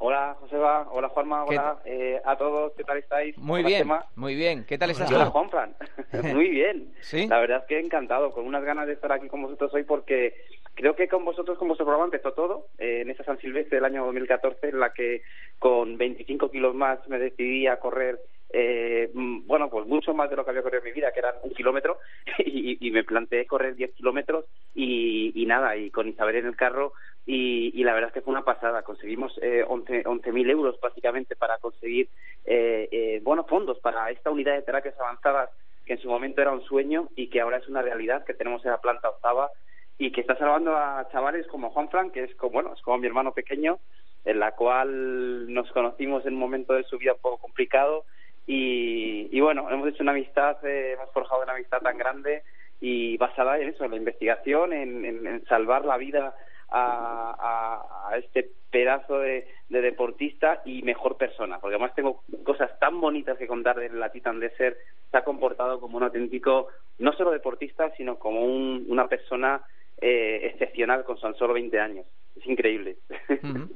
Hola, 0.00 0.36
Joseba. 0.38 0.88
Hola, 0.92 1.08
Juanma. 1.08 1.44
¿Qué 1.48 1.58
Hola 1.58 1.78
eh, 1.84 2.20
a 2.24 2.36
todos. 2.36 2.72
¿Qué 2.76 2.84
tal 2.84 2.98
estáis? 2.98 3.36
Muy 3.36 3.60
Hola, 3.60 3.68
bien, 3.68 3.88
muy 4.14 4.34
bien. 4.36 4.64
¿Qué 4.64 4.78
tal 4.78 4.90
estás 4.90 5.10
hola? 5.10 5.26
Juanfran. 5.26 5.74
Muy 6.34 6.50
bien. 6.50 6.94
¿Sí? 7.00 7.26
La 7.26 7.38
verdad 7.40 7.58
es 7.62 7.64
que 7.66 7.80
encantado, 7.80 8.30
con 8.32 8.46
unas 8.46 8.62
ganas 8.62 8.86
de 8.86 8.92
estar 8.92 9.10
aquí 9.10 9.26
con 9.28 9.42
vosotros 9.42 9.74
hoy 9.74 9.82
porque 9.82 10.34
creo 10.78 10.94
que 10.94 11.08
con 11.08 11.24
vosotros, 11.24 11.58
con 11.58 11.66
vuestro 11.68 11.84
programa 11.84 12.06
empezó 12.06 12.32
todo 12.32 12.68
eh, 12.78 13.00
en 13.02 13.10
esa 13.10 13.24
San 13.24 13.38
Silvestre 13.38 13.76
del 13.76 13.84
año 13.84 14.04
2014 14.04 14.68
en 14.68 14.78
la 14.78 14.92
que 14.92 15.22
con 15.58 15.98
25 15.98 16.50
kilos 16.50 16.74
más 16.74 17.06
me 17.08 17.18
decidí 17.18 17.66
a 17.66 17.80
correr 17.80 18.20
eh, 18.50 19.10
bueno, 19.12 19.68
pues 19.68 19.86
mucho 19.86 20.14
más 20.14 20.30
de 20.30 20.36
lo 20.36 20.44
que 20.44 20.50
había 20.50 20.62
corrido 20.62 20.82
en 20.82 20.86
mi 20.86 20.92
vida, 20.92 21.12
que 21.12 21.18
eran 21.18 21.34
un 21.42 21.52
kilómetro, 21.52 21.98
y, 22.38 22.78
y 22.86 22.90
me 22.92 23.04
planteé 23.04 23.46
correr 23.46 23.74
10 23.74 23.92
kilómetros 23.92 24.46
y, 24.74 25.32
y 25.34 25.44
nada, 25.44 25.76
y 25.76 25.90
con 25.90 26.08
Isabel 26.08 26.36
en 26.36 26.46
el 26.46 26.56
carro, 26.56 26.94
y, 27.30 27.84
la 27.84 27.92
verdad 27.92 28.08
es 28.08 28.14
que 28.14 28.22
fue 28.22 28.32
una 28.32 28.44
pasada. 28.44 28.82
Conseguimos 28.82 29.38
eh, 29.42 29.62
11 29.68 30.04
11.000 30.04 30.50
euros 30.50 30.80
básicamente 30.80 31.36
para 31.36 31.58
conseguir, 31.58 32.08
eh, 32.46 32.88
eh, 32.90 33.20
bueno, 33.22 33.44
fondos 33.44 33.78
para 33.80 34.10
esta 34.10 34.30
unidad 34.30 34.54
de 34.54 34.62
terapias 34.62 34.98
avanzadas 34.98 35.50
que 35.84 35.94
en 35.94 36.00
su 36.00 36.08
momento 36.08 36.40
era 36.40 36.52
un 36.52 36.62
sueño 36.62 37.10
y 37.16 37.28
que 37.28 37.42
ahora 37.42 37.58
es 37.58 37.68
una 37.68 37.82
realidad 37.82 38.24
que 38.24 38.32
tenemos 38.32 38.64
en 38.64 38.70
la 38.70 38.80
planta 38.80 39.10
octava 39.10 39.50
y 39.98 40.12
que 40.12 40.20
está 40.20 40.36
salvando 40.36 40.76
a 40.76 41.08
chavales 41.10 41.46
como 41.48 41.70
Juan 41.70 41.88
Frank, 41.90 42.12
que 42.12 42.24
es 42.24 42.34
como, 42.36 42.52
bueno, 42.52 42.72
es 42.74 42.80
como 42.82 42.98
mi 42.98 43.06
hermano 43.06 43.32
pequeño, 43.32 43.78
en 44.24 44.38
la 44.38 44.52
cual 44.52 45.52
nos 45.52 45.70
conocimos 45.72 46.24
en 46.26 46.34
un 46.34 46.40
momento 46.40 46.74
de 46.74 46.84
su 46.84 46.98
vida 46.98 47.14
un 47.14 47.20
poco 47.20 47.38
complicado 47.38 48.04
y, 48.46 49.28
y 49.30 49.40
bueno, 49.40 49.68
hemos 49.70 49.88
hecho 49.88 50.02
una 50.02 50.12
amistad, 50.12 50.56
eh, 50.64 50.92
hemos 50.92 51.10
forjado 51.12 51.42
una 51.42 51.52
amistad 51.52 51.80
tan 51.80 51.98
grande 51.98 52.42
y 52.80 53.16
basada 53.16 53.58
en 53.58 53.70
eso, 53.70 53.84
en 53.84 53.90
la 53.90 53.96
investigación, 53.96 54.72
en, 54.72 55.44
salvar 55.48 55.84
la 55.84 55.96
vida 55.96 56.34
a, 56.70 58.10
este 58.16 58.50
pedazo 58.70 59.18
de, 59.18 59.48
de 59.68 59.80
deportista 59.80 60.60
y 60.64 60.82
mejor 60.82 61.16
persona, 61.16 61.58
porque 61.58 61.74
además 61.76 61.94
tengo 61.94 62.22
cosas 62.44 62.78
tan 62.78 63.00
bonitas 63.00 63.38
que 63.38 63.46
contar 63.46 63.76
de 63.76 63.88
la 63.90 64.10
Titan 64.10 64.40
de 64.40 64.50
ser, 64.50 64.76
se 65.10 65.16
ha 65.16 65.24
comportado 65.24 65.80
como 65.80 65.96
un 65.96 66.04
auténtico, 66.04 66.68
no 66.98 67.12
solo 67.12 67.30
deportista, 67.30 67.90
sino 67.96 68.18
como 68.18 68.44
un- 68.44 68.86
una 68.88 69.08
persona 69.08 69.62
eh, 70.00 70.40
excepcional 70.44 71.04
con 71.04 71.18
tan 71.20 71.34
solo 71.34 71.54
20 71.54 71.78
años. 71.80 72.06
Es 72.36 72.46
increíble. 72.46 72.98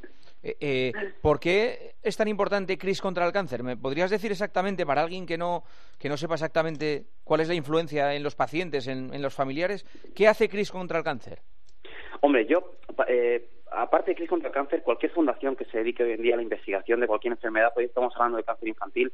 Eh, 0.44 0.56
eh, 0.58 0.92
¿Por 1.20 1.38
qué 1.38 1.94
es 2.02 2.16
tan 2.16 2.26
importante 2.26 2.76
Chris 2.76 3.00
contra 3.00 3.24
el 3.24 3.32
cáncer? 3.32 3.62
¿Me 3.62 3.76
podrías 3.76 4.10
decir 4.10 4.32
exactamente, 4.32 4.84
para 4.84 5.02
alguien 5.02 5.24
que 5.24 5.38
no, 5.38 5.62
que 6.00 6.08
no 6.08 6.16
sepa 6.16 6.34
exactamente 6.34 7.04
cuál 7.22 7.42
es 7.42 7.48
la 7.48 7.54
influencia 7.54 8.12
en 8.16 8.24
los 8.24 8.34
pacientes, 8.34 8.88
en, 8.88 9.14
en 9.14 9.22
los 9.22 9.36
familiares, 9.36 9.84
qué 10.16 10.26
hace 10.26 10.48
Chris 10.48 10.72
contra 10.72 10.98
el 10.98 11.04
cáncer? 11.04 11.42
Hombre, 12.22 12.46
yo, 12.46 12.72
eh, 13.08 13.48
aparte 13.72 14.12
de 14.12 14.16
Cris 14.16 14.28
contra 14.28 14.48
el 14.48 14.54
Cáncer, 14.54 14.82
cualquier 14.82 15.12
fundación 15.12 15.56
que 15.56 15.64
se 15.64 15.78
dedique 15.78 16.04
hoy 16.04 16.12
en 16.12 16.22
día 16.22 16.34
a 16.34 16.36
la 16.36 16.42
investigación 16.44 17.00
de 17.00 17.06
cualquier 17.06 17.32
enfermedad, 17.32 17.72
hoy 17.74 17.84
estamos 17.86 18.14
hablando 18.14 18.36
de 18.36 18.44
cáncer 18.44 18.68
infantil, 18.68 19.12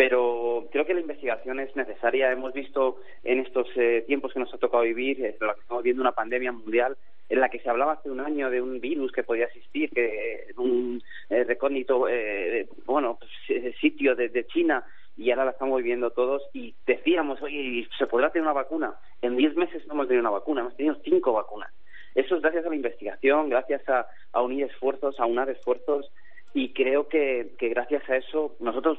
pero 0.00 0.66
creo 0.72 0.86
que 0.86 0.94
la 0.94 1.02
investigación 1.02 1.60
es 1.60 1.76
necesaria. 1.76 2.32
Hemos 2.32 2.54
visto 2.54 3.02
en 3.22 3.40
estos 3.40 3.68
eh, 3.76 4.02
tiempos 4.06 4.32
que 4.32 4.40
nos 4.40 4.54
ha 4.54 4.56
tocado 4.56 4.82
vivir, 4.84 5.22
eh, 5.22 5.36
que 5.38 5.60
estamos 5.60 5.82
viendo 5.82 6.00
una 6.00 6.12
pandemia 6.12 6.52
mundial, 6.52 6.96
en 7.28 7.38
la 7.38 7.50
que 7.50 7.58
se 7.58 7.68
hablaba 7.68 7.92
hace 7.92 8.08
un 8.08 8.20
año 8.20 8.48
de 8.48 8.62
un 8.62 8.80
virus 8.80 9.12
que 9.12 9.24
podía 9.24 9.44
existir, 9.44 9.90
que 9.90 10.54
un 10.56 11.02
eh, 11.28 11.44
recóndito, 11.44 12.08
eh, 12.08 12.66
bueno, 12.86 13.18
pues, 13.20 13.76
sitio 13.78 14.16
de, 14.16 14.30
de 14.30 14.46
China 14.46 14.82
y 15.18 15.32
ahora 15.32 15.44
la 15.44 15.50
estamos 15.50 15.76
viviendo 15.76 16.08
todos 16.12 16.48
y 16.54 16.74
decíamos, 16.86 17.42
oye, 17.42 17.86
¿se 17.98 18.06
podrá 18.06 18.30
tener 18.30 18.44
una 18.44 18.54
vacuna? 18.54 18.94
En 19.20 19.36
diez 19.36 19.54
meses 19.54 19.86
no 19.86 19.92
hemos 19.92 20.08
tenido 20.08 20.22
una 20.22 20.30
vacuna, 20.30 20.62
hemos 20.62 20.76
tenido 20.78 20.96
cinco 21.04 21.34
vacunas. 21.34 21.70
Eso 22.14 22.36
es 22.36 22.40
gracias 22.40 22.64
a 22.64 22.70
la 22.70 22.76
investigación, 22.76 23.50
gracias 23.50 23.86
a, 23.86 24.06
a 24.32 24.40
unir 24.40 24.64
esfuerzos, 24.64 25.20
a 25.20 25.26
unar 25.26 25.50
esfuerzos 25.50 26.10
y 26.52 26.72
creo 26.72 27.08
que, 27.08 27.52
que 27.58 27.68
gracias 27.68 28.08
a 28.08 28.16
eso 28.16 28.56
nosotros 28.60 28.98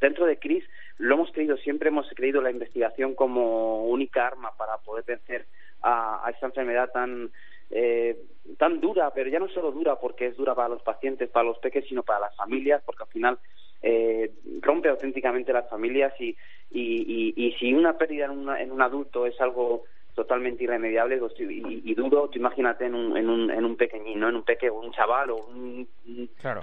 dentro 0.00 0.26
de 0.26 0.38
CRIS 0.38 0.64
lo 0.98 1.14
hemos 1.14 1.30
creído 1.30 1.56
siempre 1.58 1.88
hemos 1.88 2.08
creído 2.14 2.42
la 2.42 2.50
investigación 2.50 3.14
como 3.14 3.84
única 3.86 4.26
arma 4.26 4.50
para 4.56 4.78
poder 4.78 5.04
vencer 5.04 5.46
a, 5.82 6.28
esta 6.32 6.46
enfermedad 6.46 6.90
tan 6.92 7.30
eh, 7.70 8.18
tan 8.58 8.80
dura 8.80 9.12
pero 9.14 9.30
ya 9.30 9.38
no 9.38 9.48
solo 9.48 9.70
dura 9.70 9.96
porque 9.96 10.26
es 10.26 10.36
dura 10.36 10.54
para 10.54 10.68
los 10.68 10.82
pacientes 10.82 11.30
para 11.30 11.46
los 11.46 11.58
peques 11.58 11.86
sino 11.88 12.02
para 12.02 12.20
las 12.20 12.36
familias 12.36 12.82
porque 12.84 13.04
al 13.04 13.08
final 13.08 13.38
eh, 13.82 14.32
rompe 14.60 14.88
auténticamente 14.88 15.52
las 15.52 15.70
familias 15.70 16.12
y, 16.20 16.36
y, 16.70 17.34
y, 17.36 17.46
y 17.46 17.52
si 17.52 17.72
una 17.72 17.96
pérdida 17.96 18.26
en, 18.26 18.32
una, 18.32 18.60
en 18.60 18.72
un 18.72 18.82
adulto 18.82 19.26
es 19.26 19.40
algo 19.40 19.84
totalmente 20.20 20.64
irremediable 20.64 21.16
pues, 21.16 21.32
y, 21.38 21.94
duro, 21.94 22.28
tú 22.28 22.38
imagínate 22.38 22.84
en 22.84 22.94
un, 22.94 23.16
en 23.16 23.30
un, 23.30 23.50
en 23.50 23.64
un 23.64 23.74
pequeñín, 23.76 24.22
En 24.22 24.36
un 24.36 24.42
peque, 24.42 24.70
un 24.70 24.92
chaval 24.92 25.30
o 25.30 25.46
un, 25.46 25.88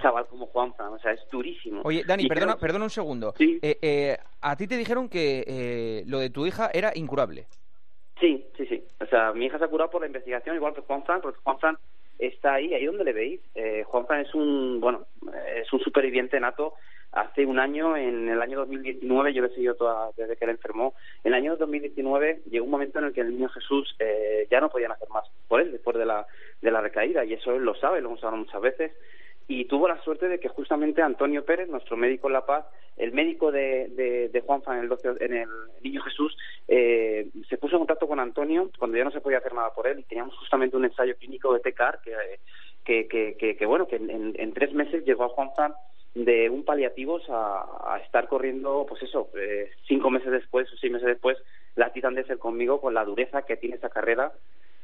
chaval 0.00 0.26
como 0.26 0.46
Juanfran, 0.46 0.92
o 0.92 0.98
sea, 1.00 1.12
es 1.12 1.28
durísimo. 1.28 1.82
Oye, 1.84 2.04
Dani, 2.06 2.28
perdona, 2.28 2.56
perdona 2.56 2.84
un 2.84 2.90
segundo. 2.90 3.34
Eh, 3.40 3.78
eh, 3.82 4.16
a 4.40 4.56
ti 4.56 4.68
te 4.68 4.76
dijeron 4.76 5.08
que 5.08 5.44
eh, 5.46 6.04
lo 6.06 6.20
de 6.20 6.30
tu 6.30 6.46
hija 6.46 6.70
era 6.72 6.92
incurable. 6.94 7.46
Sí, 8.20 8.46
sí, 8.56 8.66
sí. 8.66 8.84
O 9.00 9.06
sea, 9.06 9.32
mi 9.32 9.46
hija 9.46 9.58
se 9.58 9.64
ha 9.64 9.68
curado 9.68 9.90
por 9.90 10.02
la 10.02 10.06
investigación, 10.06 10.54
igual 10.54 10.74
que 10.74 10.82
Juanfran, 10.82 11.20
porque 11.20 11.40
Juanfran 11.42 11.78
está 12.18 12.54
ahí, 12.54 12.74
ahí 12.74 12.86
donde 12.86 13.04
le 13.04 13.12
veis. 13.12 13.40
Eh, 13.56 13.82
Juanfran 13.88 14.20
es 14.20 14.34
un, 14.34 14.80
bueno, 14.80 15.06
es 15.56 15.72
un 15.72 15.80
superviviente 15.80 16.38
nato 16.38 16.74
hace 17.12 17.46
un 17.46 17.58
año, 17.58 17.96
en 17.96 18.28
el 18.28 18.40
año 18.42 18.58
2019, 18.58 19.32
yo 19.32 19.42
lo 19.42 19.48
he 19.48 19.54
seguido 19.54 19.74
toda, 19.74 20.10
desde 20.16 20.36
que 20.36 20.44
él 20.44 20.50
enfermó, 20.50 20.94
en 21.24 21.32
el 21.32 21.38
año 21.38 21.56
2019 21.56 22.42
llegó 22.50 22.64
un 22.64 22.70
momento 22.70 22.98
en 22.98 23.06
el 23.06 23.12
que 23.12 23.22
el 23.22 23.30
niño 23.30 23.48
Jesús 23.48 23.94
eh, 23.98 24.46
ya 24.50 24.60
no 24.60 24.68
podían 24.68 24.92
hacer 24.92 25.08
más 25.08 25.24
por 25.46 25.60
él 25.60 25.72
después 25.72 25.96
de 25.96 26.06
la, 26.06 26.26
de 26.60 26.70
la 26.70 26.80
recaída, 26.80 27.24
y 27.24 27.34
eso 27.34 27.54
él 27.54 27.64
lo 27.64 27.74
sabe, 27.74 28.00
lo 28.00 28.08
hemos 28.08 28.22
hablado 28.22 28.44
muchas 28.44 28.60
veces, 28.60 28.92
y 29.46 29.64
tuvo 29.64 29.88
la 29.88 30.00
suerte 30.02 30.28
de 30.28 30.38
que 30.38 30.48
justamente 30.48 31.00
Antonio 31.00 31.44
Pérez, 31.44 31.68
nuestro 31.68 31.96
médico 31.96 32.28
en 32.28 32.34
La 32.34 32.44
Paz, 32.44 32.66
el 32.98 33.12
médico 33.12 33.50
de, 33.50 33.88
de, 33.88 34.28
de 34.28 34.40
Juanfa 34.42 34.78
en 34.78 34.84
el, 34.84 34.98
en 35.20 35.34
el 35.34 35.48
Niño 35.82 36.02
Jesús, 36.02 36.36
eh, 36.66 37.30
se 37.48 37.56
puso 37.56 37.76
en 37.76 37.80
contacto 37.80 38.06
con 38.06 38.20
Antonio 38.20 38.70
cuando 38.78 38.98
ya 38.98 39.04
no 39.04 39.10
se 39.10 39.20
podía 39.20 39.38
hacer 39.38 39.54
nada 39.54 39.72
por 39.72 39.86
él 39.86 40.00
y 40.00 40.02
teníamos 40.02 40.36
justamente 40.36 40.76
un 40.76 40.84
ensayo 40.84 41.16
clínico 41.16 41.54
de 41.54 41.60
TECAR 41.60 42.00
que, 42.02 42.12
que, 42.88 43.36
que, 43.36 43.56
que, 43.56 43.66
bueno, 43.66 43.86
que 43.86 43.96
en, 43.96 44.34
en, 44.34 44.52
tres 44.54 44.72
meses 44.72 45.04
llegó 45.04 45.24
a 45.24 45.28
Juanfa 45.28 45.74
de 46.14 46.48
un 46.48 46.64
paliativos 46.64 47.22
a, 47.28 47.94
a 47.94 47.98
estar 47.98 48.28
corriendo, 48.28 48.86
pues 48.88 49.02
eso, 49.02 49.28
eh, 49.38 49.70
cinco 49.86 50.08
meses 50.08 50.32
después 50.32 50.72
o 50.72 50.76
seis 50.78 50.90
meses 50.90 51.06
después, 51.06 51.36
la 51.76 51.92
Titan 51.92 52.14
ser 52.26 52.38
conmigo 52.38 52.80
con 52.80 52.94
la 52.94 53.04
dureza 53.04 53.42
que 53.42 53.58
tiene 53.58 53.76
esa 53.76 53.90
carrera 53.90 54.32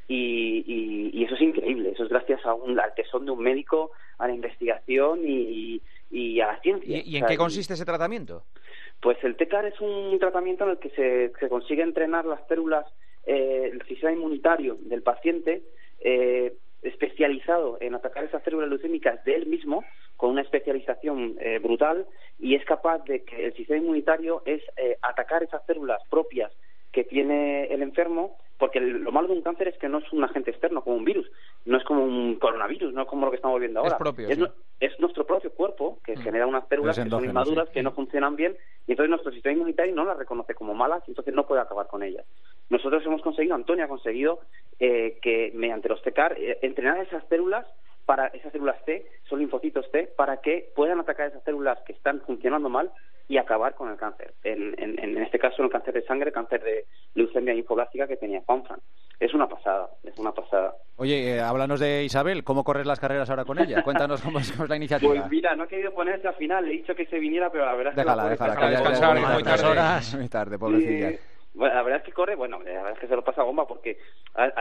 y, 0.06 1.10
y, 1.14 1.24
eso 1.24 1.34
es 1.34 1.40
increíble, 1.40 1.92
eso 1.92 2.02
es 2.04 2.10
gracias 2.10 2.44
a 2.44 2.52
un, 2.52 2.78
al 2.78 2.94
tesón 2.94 3.24
de 3.24 3.30
un 3.30 3.42
médico, 3.42 3.92
a 4.18 4.28
la 4.28 4.34
investigación 4.34 5.22
y, 5.24 5.80
y 6.10 6.40
a 6.40 6.48
la 6.48 6.60
ciencia. 6.60 7.00
¿Y, 7.02 7.16
en 7.16 7.24
qué 7.24 7.38
consiste 7.38 7.72
ese 7.72 7.86
tratamiento? 7.86 8.44
Pues 9.00 9.16
el 9.24 9.34
TECAR 9.36 9.64
es 9.64 9.80
un 9.80 10.18
tratamiento 10.18 10.64
en 10.64 10.70
el 10.70 10.78
que 10.78 10.90
se, 10.90 11.32
se 11.40 11.48
consigue 11.48 11.82
entrenar 11.82 12.26
las 12.26 12.46
células, 12.48 12.84
eh, 13.24 13.70
el 13.72 13.80
sistema 13.86 14.12
inmunitario 14.12 14.76
del 14.82 15.02
paciente, 15.02 15.62
eh, 16.00 16.52
especializado 16.84 17.78
en 17.80 17.94
atacar 17.94 18.24
esas 18.24 18.42
células 18.44 18.68
leucémicas 18.68 19.24
de 19.24 19.34
él 19.34 19.46
mismo, 19.46 19.84
con 20.16 20.30
una 20.30 20.42
especialización 20.42 21.36
eh, 21.40 21.58
brutal, 21.58 22.06
y 22.38 22.54
es 22.54 22.64
capaz 22.64 22.98
de 23.04 23.24
que 23.24 23.46
el 23.46 23.54
sistema 23.54 23.78
inmunitario 23.78 24.42
es 24.46 24.62
eh, 24.76 24.96
atacar 25.02 25.42
esas 25.42 25.64
células 25.66 26.00
propias 26.10 26.52
que 26.92 27.04
tiene 27.04 27.64
el 27.66 27.82
enfermo, 27.82 28.38
porque 28.58 28.80
lo 28.80 29.10
malo 29.10 29.28
de 29.28 29.34
un 29.34 29.42
cáncer 29.42 29.68
es 29.68 29.78
que 29.78 29.88
no 29.88 29.98
es 29.98 30.12
un 30.12 30.22
agente 30.22 30.50
externo, 30.50 30.82
como 30.82 30.96
un 30.96 31.04
virus, 31.04 31.30
no 31.64 31.76
es 31.76 31.84
como 31.84 32.04
un 32.04 32.36
coronavirus, 32.36 32.92
no 32.92 33.02
es 33.02 33.08
como 33.08 33.26
lo 33.26 33.30
que 33.30 33.36
estamos 33.36 33.58
viendo 33.58 33.80
ahora. 33.80 33.92
Es 33.92 33.98
propio. 33.98 34.28
Es, 34.80 35.00
nuestro 35.00 35.26
propio 35.26 35.50
cuerpo 35.52 35.98
que 36.04 36.16
mm. 36.16 36.22
genera 36.22 36.46
unas 36.46 36.68
células 36.68 36.98
que 36.98 37.08
son 37.08 37.24
inmaduras, 37.24 37.68
que 37.70 37.82
no 37.82 37.92
funcionan 37.92 38.36
bien, 38.36 38.56
y 38.86 38.92
entonces 38.92 39.10
nuestro 39.10 39.32
sistema 39.32 39.54
inmunitario 39.54 39.94
no 39.94 40.04
las 40.04 40.18
reconoce 40.18 40.54
como 40.54 40.74
malas, 40.74 41.02
y 41.06 41.10
entonces 41.10 41.34
no 41.34 41.46
puede 41.46 41.62
acabar 41.62 41.86
con 41.86 42.02
ellas. 42.02 42.24
Nosotros 42.70 43.04
hemos 43.06 43.22
conseguido, 43.22 43.54
Antonio 43.54 43.84
ha 43.84 43.88
conseguido, 43.88 44.40
eh, 44.78 45.18
que 45.22 45.52
mediante 45.54 45.88
los 45.88 46.02
TECAR, 46.02 46.36
eh, 46.38 46.58
entrenar 46.62 46.98
esas 46.98 47.26
células 47.28 47.66
para 48.06 48.28
esas 48.28 48.52
células 48.52 48.82
T, 48.84 49.06
son 49.28 49.40
linfocitos 49.40 49.90
T, 49.90 50.12
para 50.16 50.38
que 50.38 50.70
puedan 50.74 51.00
atacar 51.00 51.28
esas 51.28 51.42
células 51.44 51.78
que 51.86 51.92
están 51.92 52.20
funcionando 52.22 52.68
mal 52.68 52.90
y 53.26 53.38
acabar 53.38 53.74
con 53.74 53.90
el 53.90 53.96
cáncer. 53.96 54.34
En, 54.44 54.74
en, 54.78 54.98
en 54.98 55.22
este 55.22 55.38
caso, 55.38 55.62
el 55.62 55.70
cáncer 55.70 55.94
de 55.94 56.02
sangre, 56.02 56.30
cáncer 56.30 56.62
de 56.62 56.84
leucemia 57.14 57.54
linfoblástica 57.54 58.06
que 58.06 58.16
tenía 58.16 58.42
Juanfran. 58.44 58.80
Es 59.18 59.32
una 59.32 59.48
pasada, 59.48 59.88
es 60.02 60.18
una 60.18 60.32
pasada. 60.32 60.74
Oye, 60.96 61.36
eh, 61.36 61.40
háblanos 61.40 61.80
de 61.80 62.04
Isabel, 62.04 62.44
¿cómo 62.44 62.64
corres 62.64 62.86
las 62.86 63.00
carreras 63.00 63.30
ahora 63.30 63.44
con 63.44 63.58
ella? 63.58 63.82
Cuéntanos 63.82 64.20
cómo 64.20 64.40
es, 64.40 64.68
la 64.68 64.76
iniciativa. 64.76 65.14
Pues 65.14 65.30
mira, 65.30 65.54
no 65.56 65.64
he 65.64 65.68
querido 65.68 65.94
ponerse 65.94 66.28
al 66.28 66.34
final, 66.34 66.66
le 66.66 66.74
he 66.74 66.76
dicho 66.78 66.94
que 66.94 67.06
se 67.06 67.18
viniera, 67.18 67.50
pero 67.50 67.64
la 67.64 67.74
verdad 67.74 67.92
es 67.92 67.96
que... 67.96 68.02
Déjala, 68.02 68.28
déjala, 68.28 69.34
muy 69.34 69.42
tarde. 69.42 69.66
Horas. 69.66 70.14
Muy 70.14 70.28
tarde, 70.28 70.58
pobrecilla. 70.58 71.12
La 71.54 71.82
verdad 71.82 72.00
es 72.00 72.04
que 72.04 72.12
corre, 72.12 72.34
bueno, 72.34 72.58
la 72.60 72.72
verdad 72.72 72.92
es 72.92 72.98
que 72.98 73.06
se 73.06 73.14
lo 73.14 73.22
pasa 73.22 73.42
a 73.42 73.44
bomba 73.44 73.66
porque 73.66 73.96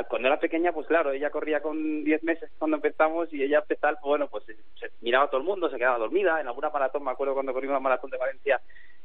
cuando 0.08 0.28
era 0.28 0.40
pequeña, 0.40 0.72
pues 0.72 0.86
claro, 0.86 1.12
ella 1.12 1.32
corría 1.32 1.60
con 1.60 2.04
10 2.04 2.24
meses 2.24 2.52
cuando 2.60 2.78
empezamos 2.78 3.34
y 3.34 3.42
ella 3.42 3.60
empezaba, 3.60 3.94
pues, 3.94 4.04
bueno, 4.04 4.28
pues 4.28 4.44
se, 4.46 4.92
miraba 5.02 5.26
a 5.26 5.28
todo 5.30 5.42
el 5.42 5.48
mundo, 5.48 5.70
se 5.70 5.78
quedaba 5.78 5.98
dormida. 5.98 6.40
En 6.40 6.48
alguna 6.48 6.70
maratón, 6.70 7.04
me 7.04 7.12
acuerdo 7.12 7.34
cuando 7.34 7.52
corrimos 7.52 7.74
la 7.74 7.80
maratón 7.80 8.12
de 8.12 8.18
Valencia, 8.18 8.62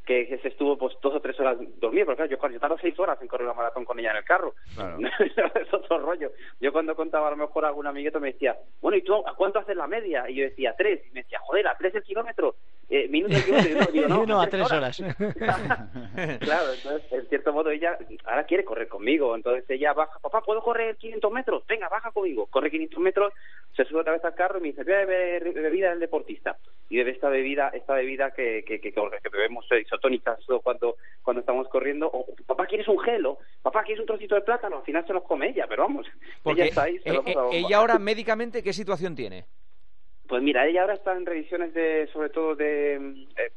que, 0.09 0.39
se 0.41 0.49
estuvo 0.49 0.79
pues 0.79 0.97
dos 1.03 1.15
o 1.15 1.21
tres 1.21 1.39
horas 1.39 1.59
dormida, 1.77 2.07
porque 2.07 2.17
claro, 2.17 2.31
yo, 2.31 2.49
yo 2.49 2.61
tardo 2.61 2.79
seis 2.81 2.99
horas 2.99 3.21
en 3.21 3.29
correr 3.29 3.47
la 3.47 3.53
maratón 3.53 3.85
con 3.85 3.99
ella 3.99 4.13
en 4.13 4.17
el 4.17 4.25
carro. 4.25 4.55
es 4.75 5.75
otro 5.75 5.99
rollo. 5.99 6.33
Yo 6.61 6.73
cuando 6.73 6.97
contaba 6.97 7.29
a 7.29 7.31
lo 7.33 7.37
mejor 7.37 7.67
a 7.67 7.69
algún 7.69 7.87
amiguito 7.87 8.19
me 8.19 8.33
decía, 8.33 8.57
bueno, 8.81 8.97
¿y 8.97 9.03
tú 9.03 9.15
a 9.15 9.35
cuánto 9.35 9.59
haces 9.59 9.77
la 9.77 9.87
media? 9.87 10.29
Y 10.31 10.37
yo 10.37 10.45
decía, 10.45 10.75
tres. 10.79 11.03
Y 11.07 11.11
me 11.13 11.23
decía, 11.23 11.41
joder, 11.41 11.69
¿a 11.69 11.77
tres 11.77 11.95
el 11.95 12.03
kilómetro? 12.03 12.57
Eh, 12.89 13.07
minutos 13.09 13.37
el 13.37 13.45
kilómetro. 13.45 13.93
Y 13.93 14.01
yo, 14.01 14.09
no, 14.09 14.25
no, 14.27 14.41
a 14.41 14.47
tres 14.47 14.73
horas. 14.73 14.97
claro, 16.41 16.73
entonces, 16.73 17.13
en 17.13 17.29
cierto 17.29 17.53
modo, 17.53 17.71
ella 17.71 17.99
ahora 18.25 18.45
quiere 18.45 18.65
correr 18.65 18.89
conmigo. 18.89 19.37
Entonces 19.37 19.69
ella 19.69 19.93
baja, 19.93 20.19
papá, 20.21 20.41
¿puedo 20.41 20.63
correr 20.63 20.97
500 20.97 21.31
metros? 21.31 21.67
Venga, 21.67 21.91
baja 21.91 22.11
conmigo. 22.13 22.47
Corre 22.47 22.71
500 22.71 22.99
metros, 22.99 23.35
se 23.79 23.85
sube 23.85 24.01
otra 24.01 24.13
vez 24.13 24.25
al 24.25 24.35
carro 24.35 24.59
y 24.59 24.63
me 24.63 24.69
dice, 24.69 24.83
voy 24.83 24.93
a 24.93 25.05
beber 25.07 25.53
bebida 25.53 25.91
del 25.91 26.01
deportista. 26.01 26.57
Y 26.91 26.97
bebe 26.97 27.13
esta 27.13 27.29
bebida, 27.29 27.69
esta 27.69 27.95
bebida 27.95 28.33
que, 28.33 28.65
que, 28.67 28.81
que, 28.81 28.93
que 28.93 29.29
bebemos 29.31 29.67
isotónicas 29.71 30.41
cuando, 30.65 30.97
cuando 31.23 31.41
estamos 31.41 31.69
corriendo. 31.69 32.11
O, 32.13 32.27
papá, 32.45 32.67
¿quieres 32.67 32.89
un 32.89 32.99
gelo? 32.99 33.39
Papá, 33.63 33.85
¿quieres 33.85 34.01
un 34.01 34.07
trocito 34.07 34.35
de 34.35 34.41
plátano? 34.41 34.79
Al 34.79 34.83
final 34.83 35.07
se 35.07 35.13
los 35.13 35.23
come 35.23 35.51
ella, 35.51 35.67
pero 35.69 35.85
vamos. 35.85 36.09
ella 36.45 36.65
está 36.65 36.83
ahí. 36.85 36.99
Se 36.99 37.11
eh, 37.11 37.21
eh, 37.25 37.35
ella 37.53 37.77
ahora 37.77 38.01
médicamente, 38.01 38.65
¿qué 38.65 38.73
situación 38.73 39.15
tiene? 39.15 39.45
Pues 40.27 40.43
mira, 40.43 40.67
ella 40.67 40.81
ahora 40.81 40.95
está 40.95 41.17
en 41.17 41.25
revisiones 41.25 41.73
de, 41.73 42.09
sobre 42.13 42.31
todo 42.31 42.57
de... 42.57 42.97
Eh, 42.97 43.53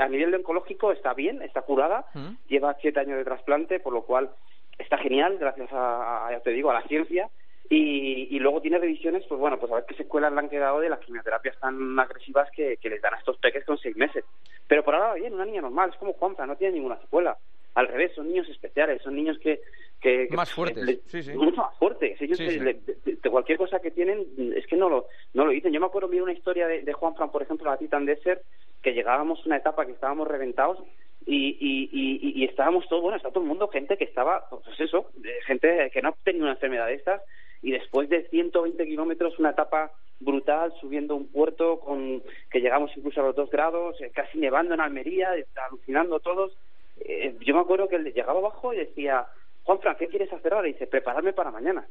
a 0.00 0.08
nivel 0.08 0.32
de 0.32 0.38
oncológico 0.38 0.90
está 0.90 1.14
bien, 1.14 1.42
está 1.42 1.62
curada, 1.62 2.06
¿Mm? 2.12 2.32
lleva 2.48 2.76
siete 2.80 2.98
años 3.00 3.18
de 3.18 3.24
trasplante, 3.24 3.78
por 3.78 3.92
lo 3.92 4.02
cual 4.02 4.30
está 4.78 4.98
genial, 4.98 5.38
gracias 5.38 5.68
a, 5.72 6.28
ya 6.32 6.40
te 6.40 6.50
digo, 6.50 6.70
a 6.70 6.74
la 6.74 6.82
ciencia. 6.88 7.30
Y, 7.72 8.26
y, 8.34 8.38
luego 8.40 8.60
tiene 8.60 8.78
revisiones, 8.78 9.24
pues 9.28 9.40
bueno, 9.40 9.56
pues 9.56 9.70
a 9.70 9.76
ver 9.76 9.84
qué 9.86 9.94
secuelas 9.94 10.32
le 10.32 10.40
han 10.40 10.48
quedado 10.48 10.80
de 10.80 10.88
las 10.88 10.98
quimioterapias 10.98 11.56
tan 11.60 11.96
agresivas 12.00 12.50
que, 12.50 12.78
que 12.78 12.90
les 12.90 13.00
dan 13.00 13.14
a 13.14 13.18
estos 13.18 13.38
peques 13.38 13.64
con 13.64 13.78
seis 13.78 13.96
meses. 13.96 14.24
Pero 14.66 14.82
por 14.82 14.96
ahora 14.96 15.14
bien, 15.14 15.34
una 15.34 15.44
niña 15.44 15.60
normal, 15.60 15.90
es 15.90 15.96
como 15.96 16.14
Juanpa, 16.14 16.46
no 16.46 16.56
tiene 16.56 16.74
ninguna 16.74 16.98
secuela. 17.00 17.38
Al 17.76 17.86
revés, 17.86 18.12
son 18.16 18.26
niños 18.26 18.48
especiales, 18.48 19.00
son 19.02 19.14
niños 19.14 19.38
que... 19.38 19.60
que, 20.00 20.26
más 20.32 20.52
fuertes, 20.52 21.00
sí, 21.06 21.22
sí. 21.22 21.32
Mucho 21.34 21.58
más 21.58 21.78
fuertes. 21.78 22.20
Ellos 22.20 22.38
de, 22.38 23.30
cualquier 23.30 23.56
cosa 23.56 23.78
que 23.78 23.92
tienen, 23.92 24.26
es 24.56 24.66
que 24.66 24.74
no 24.74 24.88
lo, 24.88 25.06
no 25.34 25.44
lo 25.44 25.52
dicen. 25.52 25.72
Yo 25.72 25.78
me 25.78 25.86
acuerdo, 25.86 26.08
vi 26.08 26.18
una 26.18 26.32
historia 26.32 26.66
de, 26.66 26.82
de 26.82 26.92
Juan 26.92 27.14
Fran, 27.14 27.30
por 27.30 27.42
ejemplo, 27.42 27.70
la 27.70 27.78
Titan 27.78 28.04
Desert, 28.04 28.42
que 28.82 28.94
llegábamos 28.94 29.38
a 29.38 29.46
una 29.46 29.58
etapa 29.58 29.86
que 29.86 29.92
estábamos 29.92 30.26
reventados 30.26 30.78
y, 31.26 31.56
y, 31.60 31.88
y, 31.92 32.42
y, 32.42 32.44
estábamos 32.44 32.88
todos, 32.88 33.02
bueno, 33.02 33.16
está 33.16 33.28
todo 33.28 33.42
el 33.42 33.48
mundo, 33.48 33.68
gente 33.68 33.96
que 33.96 34.04
estaba, 34.04 34.48
pues 34.48 34.80
eso, 34.80 35.10
gente 35.46 35.90
que 35.92 36.02
no 36.02 36.16
tenía 36.24 36.42
una 36.42 36.52
enfermedad 36.52 36.86
de 36.86 36.94
estas, 36.94 37.22
y 37.62 37.72
después 37.72 38.08
de 38.08 38.28
120 38.28 38.86
kilómetros, 38.86 39.38
una 39.38 39.50
etapa 39.50 39.92
brutal, 40.20 40.72
subiendo 40.80 41.16
un 41.16 41.28
puerto 41.28 41.80
con 41.80 42.22
que 42.50 42.60
llegamos 42.60 42.90
incluso 42.96 43.20
a 43.20 43.24
los 43.24 43.36
dos 43.36 43.50
grados, 43.50 44.00
eh, 44.00 44.10
casi 44.14 44.38
nevando 44.38 44.74
en 44.74 44.80
Almería, 44.80 45.30
alucinando 45.68 46.20
todos. 46.20 46.52
Eh, 47.00 47.36
yo 47.40 47.54
me 47.54 47.60
acuerdo 47.60 47.88
que 47.88 47.96
él 47.96 48.12
llegaba 48.12 48.38
abajo 48.38 48.72
y 48.72 48.78
decía, 48.78 49.26
Juan 49.64 49.80
Fran, 49.80 49.96
¿qué 49.98 50.08
quieres 50.08 50.32
hacer 50.32 50.52
ahora? 50.52 50.68
Y 50.68 50.72
dice, 50.72 50.86
prepararme 50.86 51.32
para 51.32 51.50
mañana. 51.50 51.86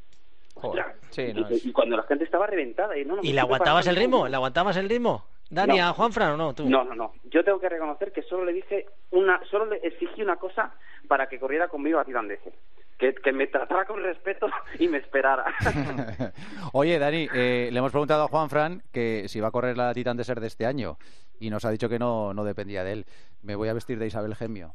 y, 1.63 1.71
cuando 1.71 1.97
la 1.97 2.03
gente 2.03 2.23
estaba 2.23 2.45
reventada. 2.45 2.97
¿Y, 2.97 3.05
no, 3.05 3.15
no, 3.15 3.23
¿Y 3.23 3.33
le 3.33 3.41
aguantabas 3.41 3.87
el 3.87 3.95
ritmo? 3.95 4.27
¿Le 4.27 4.35
aguantabas 4.35 4.77
el 4.77 4.89
ritmo? 4.89 5.25
Dani, 5.49 5.79
a 5.79 5.93
Juanfran 5.93 6.31
o 6.33 6.37
no? 6.37 6.53
¿tú? 6.53 6.69
No, 6.69 6.83
no, 6.83 6.93
no. 6.95 7.13
Yo 7.25 7.43
tengo 7.43 7.59
que 7.59 7.69
reconocer 7.69 8.11
que 8.11 8.21
solo 8.23 8.45
le 8.45 8.53
dije 8.53 8.85
una, 9.11 9.41
solo 9.49 9.65
le 9.65 9.77
exigí 9.77 10.21
una 10.21 10.35
cosa 10.35 10.71
para 11.07 11.27
que 11.27 11.39
corriera 11.39 11.67
conmigo 11.67 11.99
a 11.99 12.05
Tirandese. 12.05 12.53
que, 12.99 13.15
que 13.15 13.31
me 13.31 13.47
tratara 13.47 13.85
con 13.85 14.03
respeto 14.03 14.47
y 14.77 14.87
me 14.87 14.99
esperara. 14.99 15.45
Oye, 16.73 16.99
Dani, 16.99 17.27
eh, 17.33 17.69
le 17.71 17.79
hemos 17.79 17.91
preguntado 17.91 18.23
a 18.23 18.27
Juan 18.27 18.49
Fran 18.49 18.83
que 18.91 19.27
si 19.27 19.39
va 19.39 19.47
a 19.47 19.51
correr 19.51 19.75
la 19.77 19.93
Titan 19.93 20.17
Desert 20.17 20.41
de 20.41 20.47
este 20.47 20.65
año 20.65 20.97
y 21.39 21.49
nos 21.49 21.65
ha 21.65 21.71
dicho 21.71 21.89
que 21.89 21.97
no, 21.97 22.33
no 22.33 22.43
dependía 22.43 22.83
de 22.83 22.91
él. 22.93 23.05
Me 23.41 23.55
voy 23.55 23.69
a 23.69 23.73
vestir 23.73 23.97
de 23.97 24.07
Isabel 24.07 24.35
Gemio. 24.35 24.73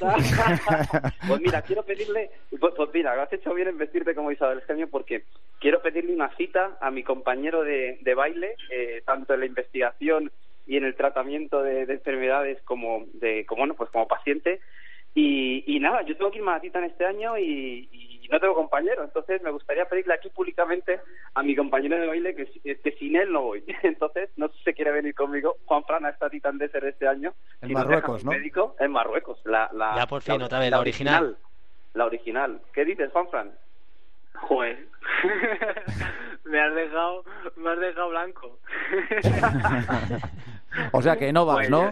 pues 1.28 1.40
mira, 1.40 1.62
quiero 1.62 1.82
pedirle, 1.84 2.30
pues, 2.58 2.74
pues 2.76 2.90
mira, 2.92 3.20
has 3.22 3.32
hecho 3.32 3.54
bien 3.54 3.68
en 3.68 3.78
vestirte 3.78 4.14
como 4.14 4.32
Isabel 4.32 4.62
Gemio 4.62 4.88
porque 4.88 5.24
quiero 5.60 5.80
pedirle 5.82 6.14
una 6.14 6.34
cita 6.36 6.76
a 6.80 6.90
mi 6.90 7.02
compañero 7.02 7.62
de, 7.62 7.98
de 8.02 8.14
baile, 8.14 8.56
eh, 8.70 9.02
tanto 9.06 9.34
en 9.34 9.40
la 9.40 9.46
investigación 9.46 10.30
y 10.66 10.76
en 10.76 10.84
el 10.84 10.94
tratamiento 10.94 11.62
de, 11.62 11.86
de 11.86 11.94
enfermedades 11.94 12.60
como 12.62 13.06
de 13.14 13.44
como 13.46 13.60
bueno 13.60 13.74
pues 13.74 13.90
como 13.90 14.08
paciente. 14.08 14.60
Y, 15.14 15.62
y 15.66 15.78
nada 15.78 16.02
yo 16.02 16.16
tengo 16.16 16.30
que 16.30 16.38
irme 16.38 16.52
a 16.52 16.60
en 16.62 16.84
este 16.84 17.04
año 17.04 17.38
y, 17.38 17.88
y 17.92 18.13
no 18.28 18.40
tengo 18.40 18.54
compañero 18.54 19.02
entonces 19.04 19.42
me 19.42 19.50
gustaría 19.50 19.84
pedirle 19.86 20.14
aquí 20.14 20.28
públicamente 20.30 21.00
a 21.34 21.42
mi 21.42 21.54
compañero 21.56 21.98
de 21.98 22.06
baile 22.06 22.34
que, 22.34 22.46
que 22.76 22.92
sin 22.98 23.16
él 23.16 23.32
no 23.32 23.42
voy 23.42 23.64
entonces 23.82 24.30
no 24.36 24.48
sé 24.48 24.54
si 24.58 24.64
se 24.64 24.74
quiere 24.74 24.92
venir 24.92 25.14
conmigo 25.14 25.56
Juan 25.66 25.84
Fran 25.84 26.04
a 26.06 26.10
esta 26.10 26.28
cita 26.30 26.48
en 26.48 26.58
Desert 26.58 26.86
este 26.86 27.06
año 27.08 27.34
En 27.60 27.68
Si 27.68 27.74
Marruecos, 27.74 28.24
¿no? 28.24 28.30
médico 28.32 28.76
en 28.80 28.90
Marruecos 28.92 29.40
la, 29.44 29.68
la 29.72 29.94
Ya 29.96 30.06
por 30.06 30.22
fin, 30.22 30.40
otra 30.42 30.58
vez, 30.58 30.70
la 30.70 30.80
original. 30.80 31.36
la 31.94 32.06
original 32.06 32.60
¿qué 32.72 32.84
dices 32.84 33.10
Juan 33.12 33.28
Fran? 33.28 33.52
Joder. 34.34 34.88
me 36.44 36.60
has 36.60 36.74
dejado, 36.74 37.24
me 37.56 37.70
has 37.70 37.78
dejado 37.78 38.08
blanco. 38.10 38.58
O 40.92 41.02
sea, 41.02 41.16
que 41.16 41.32
no 41.32 41.46
vas, 41.46 41.56
Pues, 41.58 41.70
¿no? 41.70 41.90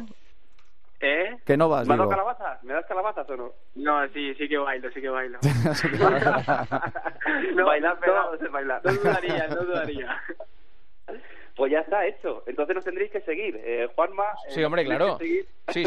¿Eh? 1.05 1.37
Que 1.45 1.57
no 1.57 1.69
vas, 1.69 1.89
¿Me 1.89 1.95
has 1.95 1.99
dado 1.99 2.11
digo. 2.11 2.23
calabazas? 2.23 2.63
¿me 2.63 2.75
das 2.75 2.87
calabazas 2.87 3.29
o 3.29 3.37
no? 3.37 3.53
No, 3.75 4.09
sí, 4.11 4.35
sí 4.37 4.49
que 4.49 4.57
bailo, 4.57 4.89
sí 4.93 5.01
que 5.01 5.09
bailo. 5.09 5.37
Bailar 7.65 7.99
pegado 7.99 8.35
es 8.35 8.53
bailar. 8.53 8.81
No 8.85 8.93
dudaría, 8.93 9.49
no 9.49 9.65
dudaría. 9.65 10.21
Pues 11.55 11.71
ya 11.71 11.81
está 11.81 12.07
hecho. 12.07 12.43
Entonces 12.47 12.75
nos 12.75 12.83
tendréis 12.85 13.11
que 13.13 13.21
seguir. 13.21 13.61
Eh, 13.63 13.87
Juanma. 13.95 14.25
eh, 14.49 14.53
Sí, 14.53 14.65
hombre, 14.65 14.87
claro. 14.87 15.19
Sí, 15.19 15.45
sí, 15.69 15.85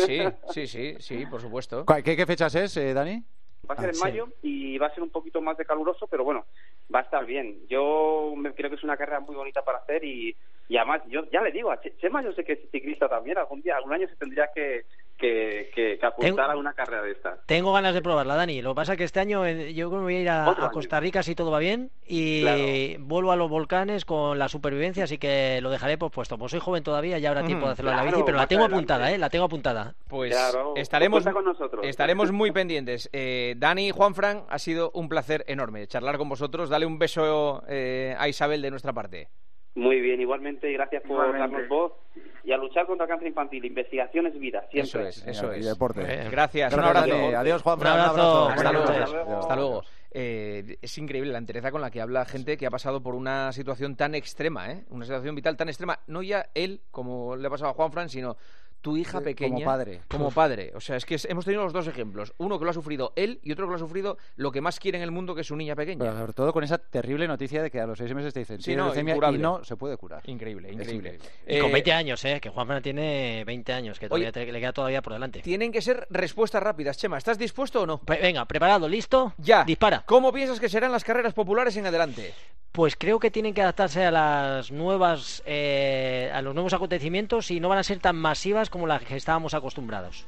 sí, 0.51 0.67
sí, 0.67 0.95
sí, 0.99 1.25
por 1.25 1.41
supuesto. 1.41 1.83
¿Cu- 1.87 2.03
¿Qué, 2.03 2.15
qué 2.15 2.25
fechas 2.27 2.53
es, 2.53 2.77
eh, 2.77 2.93
Dani? 2.93 3.23
Va 3.67 3.73
a 3.73 3.77
ser 3.77 3.87
Ah, 3.87 3.89
en 3.89 3.95
sí. 3.95 4.03
mayo 4.03 4.27
y 4.43 4.77
va 4.77 4.87
a 4.87 4.93
ser 4.93 5.01
un 5.01 5.09
poquito 5.09 5.41
más 5.41 5.57
de 5.57 5.65
caluroso, 5.65 6.05
pero 6.05 6.23
bueno, 6.23 6.45
va 6.93 6.99
a 6.99 7.01
estar 7.01 7.25
bien. 7.25 7.67
Yo 7.67 8.31
me- 8.37 8.53
creo 8.53 8.69
que 8.69 8.75
es 8.75 8.83
una 8.83 8.95
carrera 8.95 9.21
muy 9.21 9.35
bonita 9.35 9.63
para 9.63 9.79
hacer 9.79 10.03
y, 10.03 10.37
y 10.69 10.77
además, 10.77 11.01
yo 11.07 11.23
ya 11.31 11.41
le 11.41 11.51
digo, 11.51 11.71
a 11.71 11.81
Che- 11.81 11.97
Chema 11.97 12.21
yo 12.21 12.31
sé 12.33 12.43
que 12.43 12.53
es 12.53 12.59
ciclista 12.71 13.09
también, 13.09 13.39
algún 13.39 13.63
día, 13.63 13.75
algún 13.77 13.93
año 13.93 14.07
se 14.07 14.15
tendría 14.17 14.51
que, 14.53 14.85
que, 15.17 15.71
que, 15.73 15.97
que 15.99 16.05
apuntar 16.05 16.51
a 16.51 16.57
una 16.57 16.73
carrera 16.73 17.01
de 17.03 17.11
estas. 17.11 17.39
Tengo 17.45 17.71
ganas 17.73 17.93
de 17.93 18.01
probarla, 18.01 18.35
Dani. 18.35 18.61
Lo 18.61 18.71
que 18.71 18.75
pasa 18.75 18.91
es 18.93 18.97
que 18.97 19.03
este 19.05 19.19
año 19.19 19.45
eh, 19.45 19.73
yo 19.73 19.89
creo 19.89 19.99
que 20.01 20.05
me 20.05 20.13
voy 20.13 20.15
a 20.15 20.21
ir 20.21 20.29
a. 20.29 20.69
Costa 20.73 20.99
Rica 20.99 21.23
si 21.23 21.35
todo 21.35 21.51
va 21.51 21.59
bien 21.59 21.91
y 22.05 22.41
Claro. 22.41 23.05
vuelvo 23.05 23.31
a 23.31 23.35
los 23.35 23.49
volcanes 23.49 24.03
con 24.05 24.37
la 24.39 24.49
supervivencia, 24.49 25.05
así 25.05 25.17
que 25.17 25.59
lo 25.61 25.69
dejaré 25.69 25.97
pospuesto. 25.97 26.37
Pues 26.37 26.51
soy 26.51 26.59
joven 26.59 26.83
todavía 26.83 27.17
y 27.17 27.25
habrá 27.25 27.43
tiempo 27.43 27.65
de 27.65 27.73
hacerlo 27.73 27.91
en 27.91 27.97
la 27.97 28.03
bici, 28.03 28.21
pero 28.25 28.37
la 28.37 28.47
tengo 28.47 28.63
adelante. 28.65 28.93
apuntada, 28.93 29.11
¿eh? 29.13 29.17
La 29.17 29.29
tengo 29.29 29.45
apuntada. 29.45 29.95
Pues 30.07 30.31
Claro, 30.31 30.73
estaremos, 30.75 31.23
con 31.25 31.45
nosotros. 31.45 31.85
estaremos 31.85 32.31
muy 32.31 32.51
pendientes. 32.53 33.09
Eh, 33.13 33.55
Dani 33.57 33.87
y 33.87 33.91
Juanfran, 33.91 34.43
ha 34.49 34.59
sido 34.59 34.91
un 34.93 35.07
placer 35.09 35.43
enorme 35.47 35.87
charlar 35.87 36.17
con 36.17 36.27
vosotros. 36.29 36.69
Dale 36.69 36.85
un 36.85 36.99
beso 36.99 37.63
eh, 37.67 38.15
a 38.17 38.27
Isabel 38.27 38.61
de 38.61 38.71
nuestra 38.71 38.91
parte. 38.93 39.29
Muy 39.75 39.99
bien, 39.99 40.21
igualmente, 40.21 40.69
y 40.69 40.73
gracias 40.73 41.01
por 41.03 41.11
Igualmente. 41.25 41.39
darnos 41.39 41.67
voz 41.69 41.91
y 42.45 42.51
a 42.53 42.57
luchar 42.57 42.85
contra 42.85 43.05
el 43.05 43.09
cáncer 43.09 43.27
infantil. 43.27 43.65
Investigación 43.65 44.27
es 44.27 44.39
vida, 44.39 44.61
siempre. 44.71 44.81
Eso 44.81 45.01
es, 45.01 45.27
eso 45.27 45.53
Y 45.55 45.59
es. 45.59 45.65
deporte. 45.65 46.01
Eh, 46.01 46.29
Gracias, 46.31 46.73
un 46.73 46.79
Gracias, 46.79 47.03
abrazo. 47.03 47.21
Dani. 47.21 47.33
Adiós, 47.33 47.61
Juan 47.61 47.79
Un 47.79 47.87
abrazo. 47.87 48.49
Luego. 49.13 49.39
Hasta 49.39 49.55
luego. 49.55 49.83
Eh, 50.17 50.77
es 50.81 50.97
increíble 50.97 51.33
la 51.33 51.39
entereza 51.39 51.71
con 51.71 51.81
la 51.81 51.91
que 51.91 51.99
habla 51.99 52.23
gente 52.23 52.55
que 52.55 52.65
ha 52.65 52.69
pasado 52.71 53.03
por 53.03 53.15
una 53.15 53.51
situación 53.51 53.97
tan 53.97 54.15
extrema, 54.15 54.71
¿eh? 54.71 54.85
Una 54.91 55.03
situación 55.03 55.35
vital 55.35 55.57
tan 55.57 55.67
extrema. 55.67 55.99
No 56.07 56.21
ya 56.23 56.45
él, 56.53 56.79
como 56.89 57.35
le 57.35 57.45
ha 57.45 57.49
pasado 57.49 57.71
a 57.71 57.73
Juan 57.73 57.91
Fran, 57.91 58.07
sino 58.07 58.37
tu 58.85 58.95
hija 58.97 59.17
Sí, 59.17 59.23
pequeña. 59.23 59.55
como 59.55 59.65
padre. 59.65 60.01
Como 60.07 60.29
padre. 60.29 60.71
O 60.75 60.79
sea, 60.79 60.95
es 60.95 61.05
que 61.05 61.17
hemos 61.27 61.43
tenido 61.43 61.63
los 61.63 61.73
dos 61.73 61.87
ejemplos. 61.87 62.33
Uno 62.37 62.59
que 62.59 62.65
lo 62.65 62.69
ha 62.69 62.73
sufrido 62.75 63.13
él 63.15 63.39
y 63.41 63.51
otro 63.51 63.65
que 63.65 63.71
lo 63.71 63.75
ha 63.77 63.79
sufrido 63.79 64.19
lo 64.35 64.51
que 64.51 64.61
más 64.61 64.79
quiere 64.79 64.99
en 64.99 65.03
el 65.03 65.09
mundo, 65.09 65.33
que 65.33 65.41
es 65.41 65.47
su 65.47 65.55
niña 65.55 65.75
pequeña. 65.75 65.97
Pero 66.05 66.15
sobre 66.15 66.33
todo 66.33 66.53
con 66.53 66.63
esa 66.63 66.77
terrible 66.77 67.27
noticia 67.27 67.63
de 67.63 67.71
que 67.71 67.79
a 67.79 67.87
los 67.87 67.97
seis 67.97 68.13
meses 68.13 68.31
te 68.31 68.41
dicen 68.41 68.59
Sí, 68.59 68.65
"Tienes 68.65 68.77
no, 68.83 68.85
leucemia", 68.89 69.13
incurable. 69.15 69.39
y 69.39 69.41
no 69.41 69.63
se 69.63 69.75
puede 69.75 69.97
curar. 69.97 70.21
Increíble, 70.29 70.71
increíble. 70.71 71.13
increíble. 71.15 71.29
Y 71.47 71.59
con 71.59 71.69
Eh, 71.71 71.73
20 71.73 71.93
años, 71.93 72.23
¿eh? 72.25 72.39
Que 72.39 72.49
Juanfran 72.49 72.83
tiene 72.83 73.43
20 73.43 73.73
años, 73.73 73.97
que 73.97 74.07
todavía 74.07 74.31
te- 74.31 74.45
le 74.51 74.59
queda 74.59 74.71
todavía 74.73 75.01
por 75.01 75.13
delante. 75.13 75.39
Tienen 75.41 75.71
que 75.71 75.81
ser 75.81 76.05
respuestas 76.11 76.61
rápidas. 76.61 76.95
Chema, 76.99 77.17
¿estás 77.17 77.39
dispuesto 77.39 77.81
o 77.81 77.85
no? 77.87 77.97
Pe- 78.01 78.19
Venga, 78.21 78.45
preparado, 78.45 78.87
listo. 78.87 79.33
Ya. 79.39 79.63
Dispara. 79.63 80.03
¿Cómo 80.05 80.31
piensas 80.31 80.59
que 80.59 80.69
serán 80.69 80.91
las 80.91 81.03
carreras 81.03 81.33
populares 81.33 81.75
en 81.77 81.87
adelante? 81.87 82.33
Pues 82.71 82.97
creo 82.97 83.19
que 83.21 83.31
tienen 83.31 83.53
que 83.53 83.61
adaptarse 83.61 84.03
a 84.03 84.11
las 84.11 84.69
nuevas, 84.69 85.41
eh, 85.45 86.29
a 86.33 86.41
los 86.41 86.53
nuevos 86.53 86.73
acontecimientos 86.73 87.49
y 87.49 87.61
no 87.61 87.69
van 87.69 87.77
a 87.77 87.83
ser 87.83 87.99
tan 87.99 88.17
masivas 88.17 88.69
como 88.75 88.87
las 88.87 89.03
que 89.03 89.15
estábamos 89.15 89.53
acostumbrados. 89.53 90.25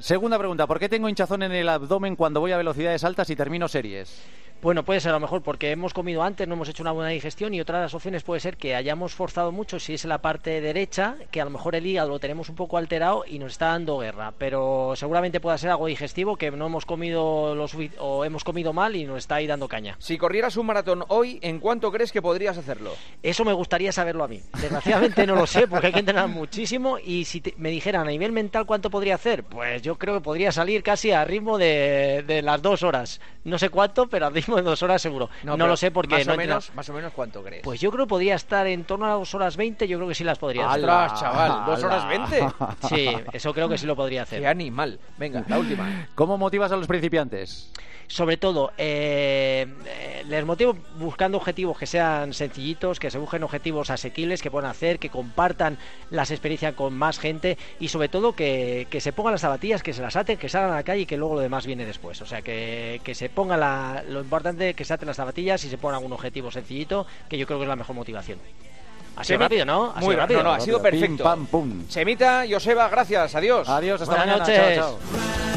Segunda 0.00 0.38
pregunta, 0.38 0.66
¿por 0.66 0.78
qué 0.78 0.88
tengo 0.88 1.08
hinchazón 1.08 1.42
en 1.42 1.52
el 1.52 1.68
abdomen 1.68 2.14
cuando 2.14 2.40
voy 2.40 2.52
a 2.52 2.56
velocidades 2.56 3.02
altas 3.04 3.30
y 3.30 3.36
termino 3.36 3.66
series? 3.68 4.22
Bueno, 4.60 4.84
puede 4.84 4.98
ser 4.98 5.10
a 5.10 5.14
lo 5.14 5.20
mejor 5.20 5.42
porque 5.42 5.70
hemos 5.70 5.94
comido 5.94 6.24
antes, 6.24 6.48
no 6.48 6.54
hemos 6.54 6.68
hecho 6.68 6.82
una 6.82 6.90
buena 6.90 7.10
digestión 7.10 7.54
y 7.54 7.60
otra 7.60 7.78
de 7.78 7.84
las 7.84 7.94
opciones 7.94 8.24
puede 8.24 8.40
ser 8.40 8.56
que 8.56 8.74
hayamos 8.74 9.14
forzado 9.14 9.52
mucho 9.52 9.78
si 9.78 9.94
es 9.94 10.02
en 10.04 10.08
la 10.08 10.18
parte 10.18 10.60
derecha, 10.60 11.14
que 11.30 11.40
a 11.40 11.44
lo 11.44 11.50
mejor 11.52 11.76
el 11.76 11.86
hígado 11.86 12.08
lo 12.08 12.18
tenemos 12.18 12.48
un 12.48 12.56
poco 12.56 12.76
alterado 12.76 13.22
y 13.24 13.38
nos 13.38 13.52
está 13.52 13.66
dando 13.66 13.98
guerra, 13.98 14.32
pero 14.36 14.94
seguramente 14.96 15.38
pueda 15.38 15.56
ser 15.58 15.70
algo 15.70 15.86
digestivo 15.86 16.34
que 16.34 16.50
no 16.50 16.66
hemos 16.66 16.86
comido 16.86 17.54
lo 17.54 17.66
o 18.00 18.24
hemos 18.24 18.42
comido 18.42 18.72
mal 18.72 18.96
y 18.96 19.04
nos 19.04 19.18
está 19.18 19.36
ahí 19.36 19.46
dando 19.46 19.68
caña. 19.68 19.94
Si 20.00 20.18
corrieras 20.18 20.56
un 20.56 20.66
maratón 20.66 21.04
hoy, 21.06 21.38
¿en 21.40 21.60
cuánto 21.60 21.92
crees 21.92 22.10
que 22.10 22.20
podrías 22.20 22.58
hacerlo? 22.58 22.94
Eso 23.22 23.44
me 23.44 23.52
gustaría 23.52 23.92
saberlo 23.92 24.24
a 24.24 24.28
mí. 24.28 24.42
Desgraciadamente 24.60 25.24
no 25.24 25.36
lo 25.36 25.46
sé 25.46 25.68
porque 25.68 25.86
hay 25.86 25.92
que 25.92 26.00
entrenar 26.00 26.26
muchísimo 26.26 26.98
y 26.98 27.26
si 27.26 27.40
te- 27.42 27.54
me 27.58 27.70
dijeran 27.70 28.08
a 28.08 28.10
nivel 28.10 28.32
mental 28.32 28.66
cuánto 28.66 28.90
podría 28.90 29.14
hacer, 29.14 29.44
pues 29.44 29.77
yo 29.82 29.96
creo 29.96 30.14
que 30.14 30.20
podría 30.20 30.52
salir 30.52 30.82
casi 30.82 31.12
a 31.12 31.24
ritmo 31.24 31.58
de, 31.58 32.24
de 32.26 32.42
las 32.42 32.60
dos 32.62 32.82
horas. 32.82 33.20
No 33.44 33.58
sé 33.58 33.70
cuánto, 33.70 34.08
pero 34.08 34.26
a 34.26 34.30
ritmo 34.30 34.56
de 34.56 34.62
dos 34.62 34.82
horas 34.82 35.00
seguro. 35.00 35.30
No, 35.42 35.56
lo 35.56 35.76
sé 35.76 35.90
porque 35.90 36.16
más 36.16 36.26
no 36.26 36.34
o 36.34 36.36
menos, 36.36 36.74
más 36.74 36.88
o 36.88 36.92
menos 36.92 37.12
cuánto 37.12 37.42
crees. 37.42 37.62
Pues 37.62 37.80
yo 37.80 37.90
creo 37.90 38.06
que 38.06 38.10
podría 38.10 38.34
estar 38.34 38.66
en 38.66 38.84
torno 38.84 39.06
a 39.06 39.12
dos 39.14 39.34
horas 39.34 39.56
20, 39.56 39.88
yo 39.88 39.98
creo 39.98 40.08
que 40.08 40.14
sí 40.14 40.24
las 40.24 40.38
podría 40.38 40.70
hacer. 40.70 40.84
¡Hala, 40.84 41.14
chaval! 41.18 41.66
¿Dos 41.66 41.82
horas 41.82 42.08
veinte? 42.08 42.46
Sí, 42.88 43.08
eso 43.32 43.54
creo 43.54 43.68
que 43.68 43.78
sí 43.78 43.86
lo 43.86 43.96
podría 43.96 44.22
hacer. 44.22 44.40
¡Qué 44.40 44.46
animal! 44.46 44.98
Venga, 45.16 45.44
la 45.48 45.58
última. 45.58 46.08
¿Cómo 46.14 46.36
motivas 46.38 46.70
a 46.72 46.76
los 46.76 46.86
principiantes? 46.86 47.72
Sobre 48.10 48.38
todo, 48.38 48.72
eh, 48.78 49.66
eh, 49.84 50.22
les 50.26 50.42
motivo 50.46 50.74
buscando 50.98 51.36
objetivos 51.36 51.76
que 51.76 51.86
sean 51.86 52.32
sencillitos, 52.32 52.98
que 52.98 53.10
se 53.10 53.18
busquen 53.18 53.42
objetivos 53.42 53.90
asequibles, 53.90 54.40
que 54.40 54.50
puedan 54.50 54.70
hacer, 54.70 54.98
que 54.98 55.10
compartan 55.10 55.76
las 56.10 56.30
experiencias 56.30 56.72
con 56.74 56.94
más 56.94 57.18
gente 57.18 57.58
y 57.78 57.88
sobre 57.88 58.08
todo 58.08 58.32
que, 58.32 58.86
que 58.88 59.02
se 59.02 59.12
pongan 59.12 59.32
las 59.32 59.42
zapatillas, 59.42 59.82
que 59.82 59.92
se 59.92 60.00
las 60.00 60.16
aten, 60.16 60.38
que 60.38 60.48
salgan 60.48 60.72
a 60.72 60.76
la 60.76 60.82
calle 60.84 61.02
y 61.02 61.06
que 61.06 61.18
luego 61.18 61.34
lo 61.34 61.40
demás 61.42 61.66
viene 61.66 61.84
después. 61.84 62.22
O 62.22 62.26
sea, 62.26 62.40
que, 62.40 63.02
que 63.04 63.14
se 63.14 63.28
ponga 63.28 63.58
la, 63.58 64.02
lo 64.08 64.20
importante 64.20 64.72
que 64.72 64.84
se 64.86 64.94
aten 64.94 65.06
las 65.06 65.16
zapatillas 65.18 65.62
y 65.64 65.68
se 65.68 65.76
pongan 65.76 65.96
algún 65.96 66.14
objetivo 66.14 66.50
sencillito, 66.50 67.06
que 67.28 67.36
yo 67.36 67.46
creo 67.46 67.58
que 67.58 67.64
es 67.64 67.68
la 67.68 67.76
mejor 67.76 67.94
motivación. 67.94 68.38
Ha 69.16 69.24
sido 69.24 69.40
rápido, 69.40 69.66
¿no? 69.66 69.90
Ha 69.90 69.96
Muy 70.00 70.06
sido 70.14 70.16
rápido, 70.16 70.42
no, 70.42 70.52
ha 70.52 70.60
sido 70.60 70.80
Pim, 70.80 70.90
perfecto. 70.92 71.24
pam, 71.24 71.44
pum. 71.46 71.86
Chemita, 71.88 72.44
Joseba, 72.48 72.88
gracias, 72.88 73.34
adiós. 73.34 73.68
Adiós, 73.68 74.00
hasta 74.00 74.14
Buenas 74.16 74.38
mañana. 74.40 74.60
noches. 74.62 74.76
Chao, 74.78 74.98
chao. 75.02 75.47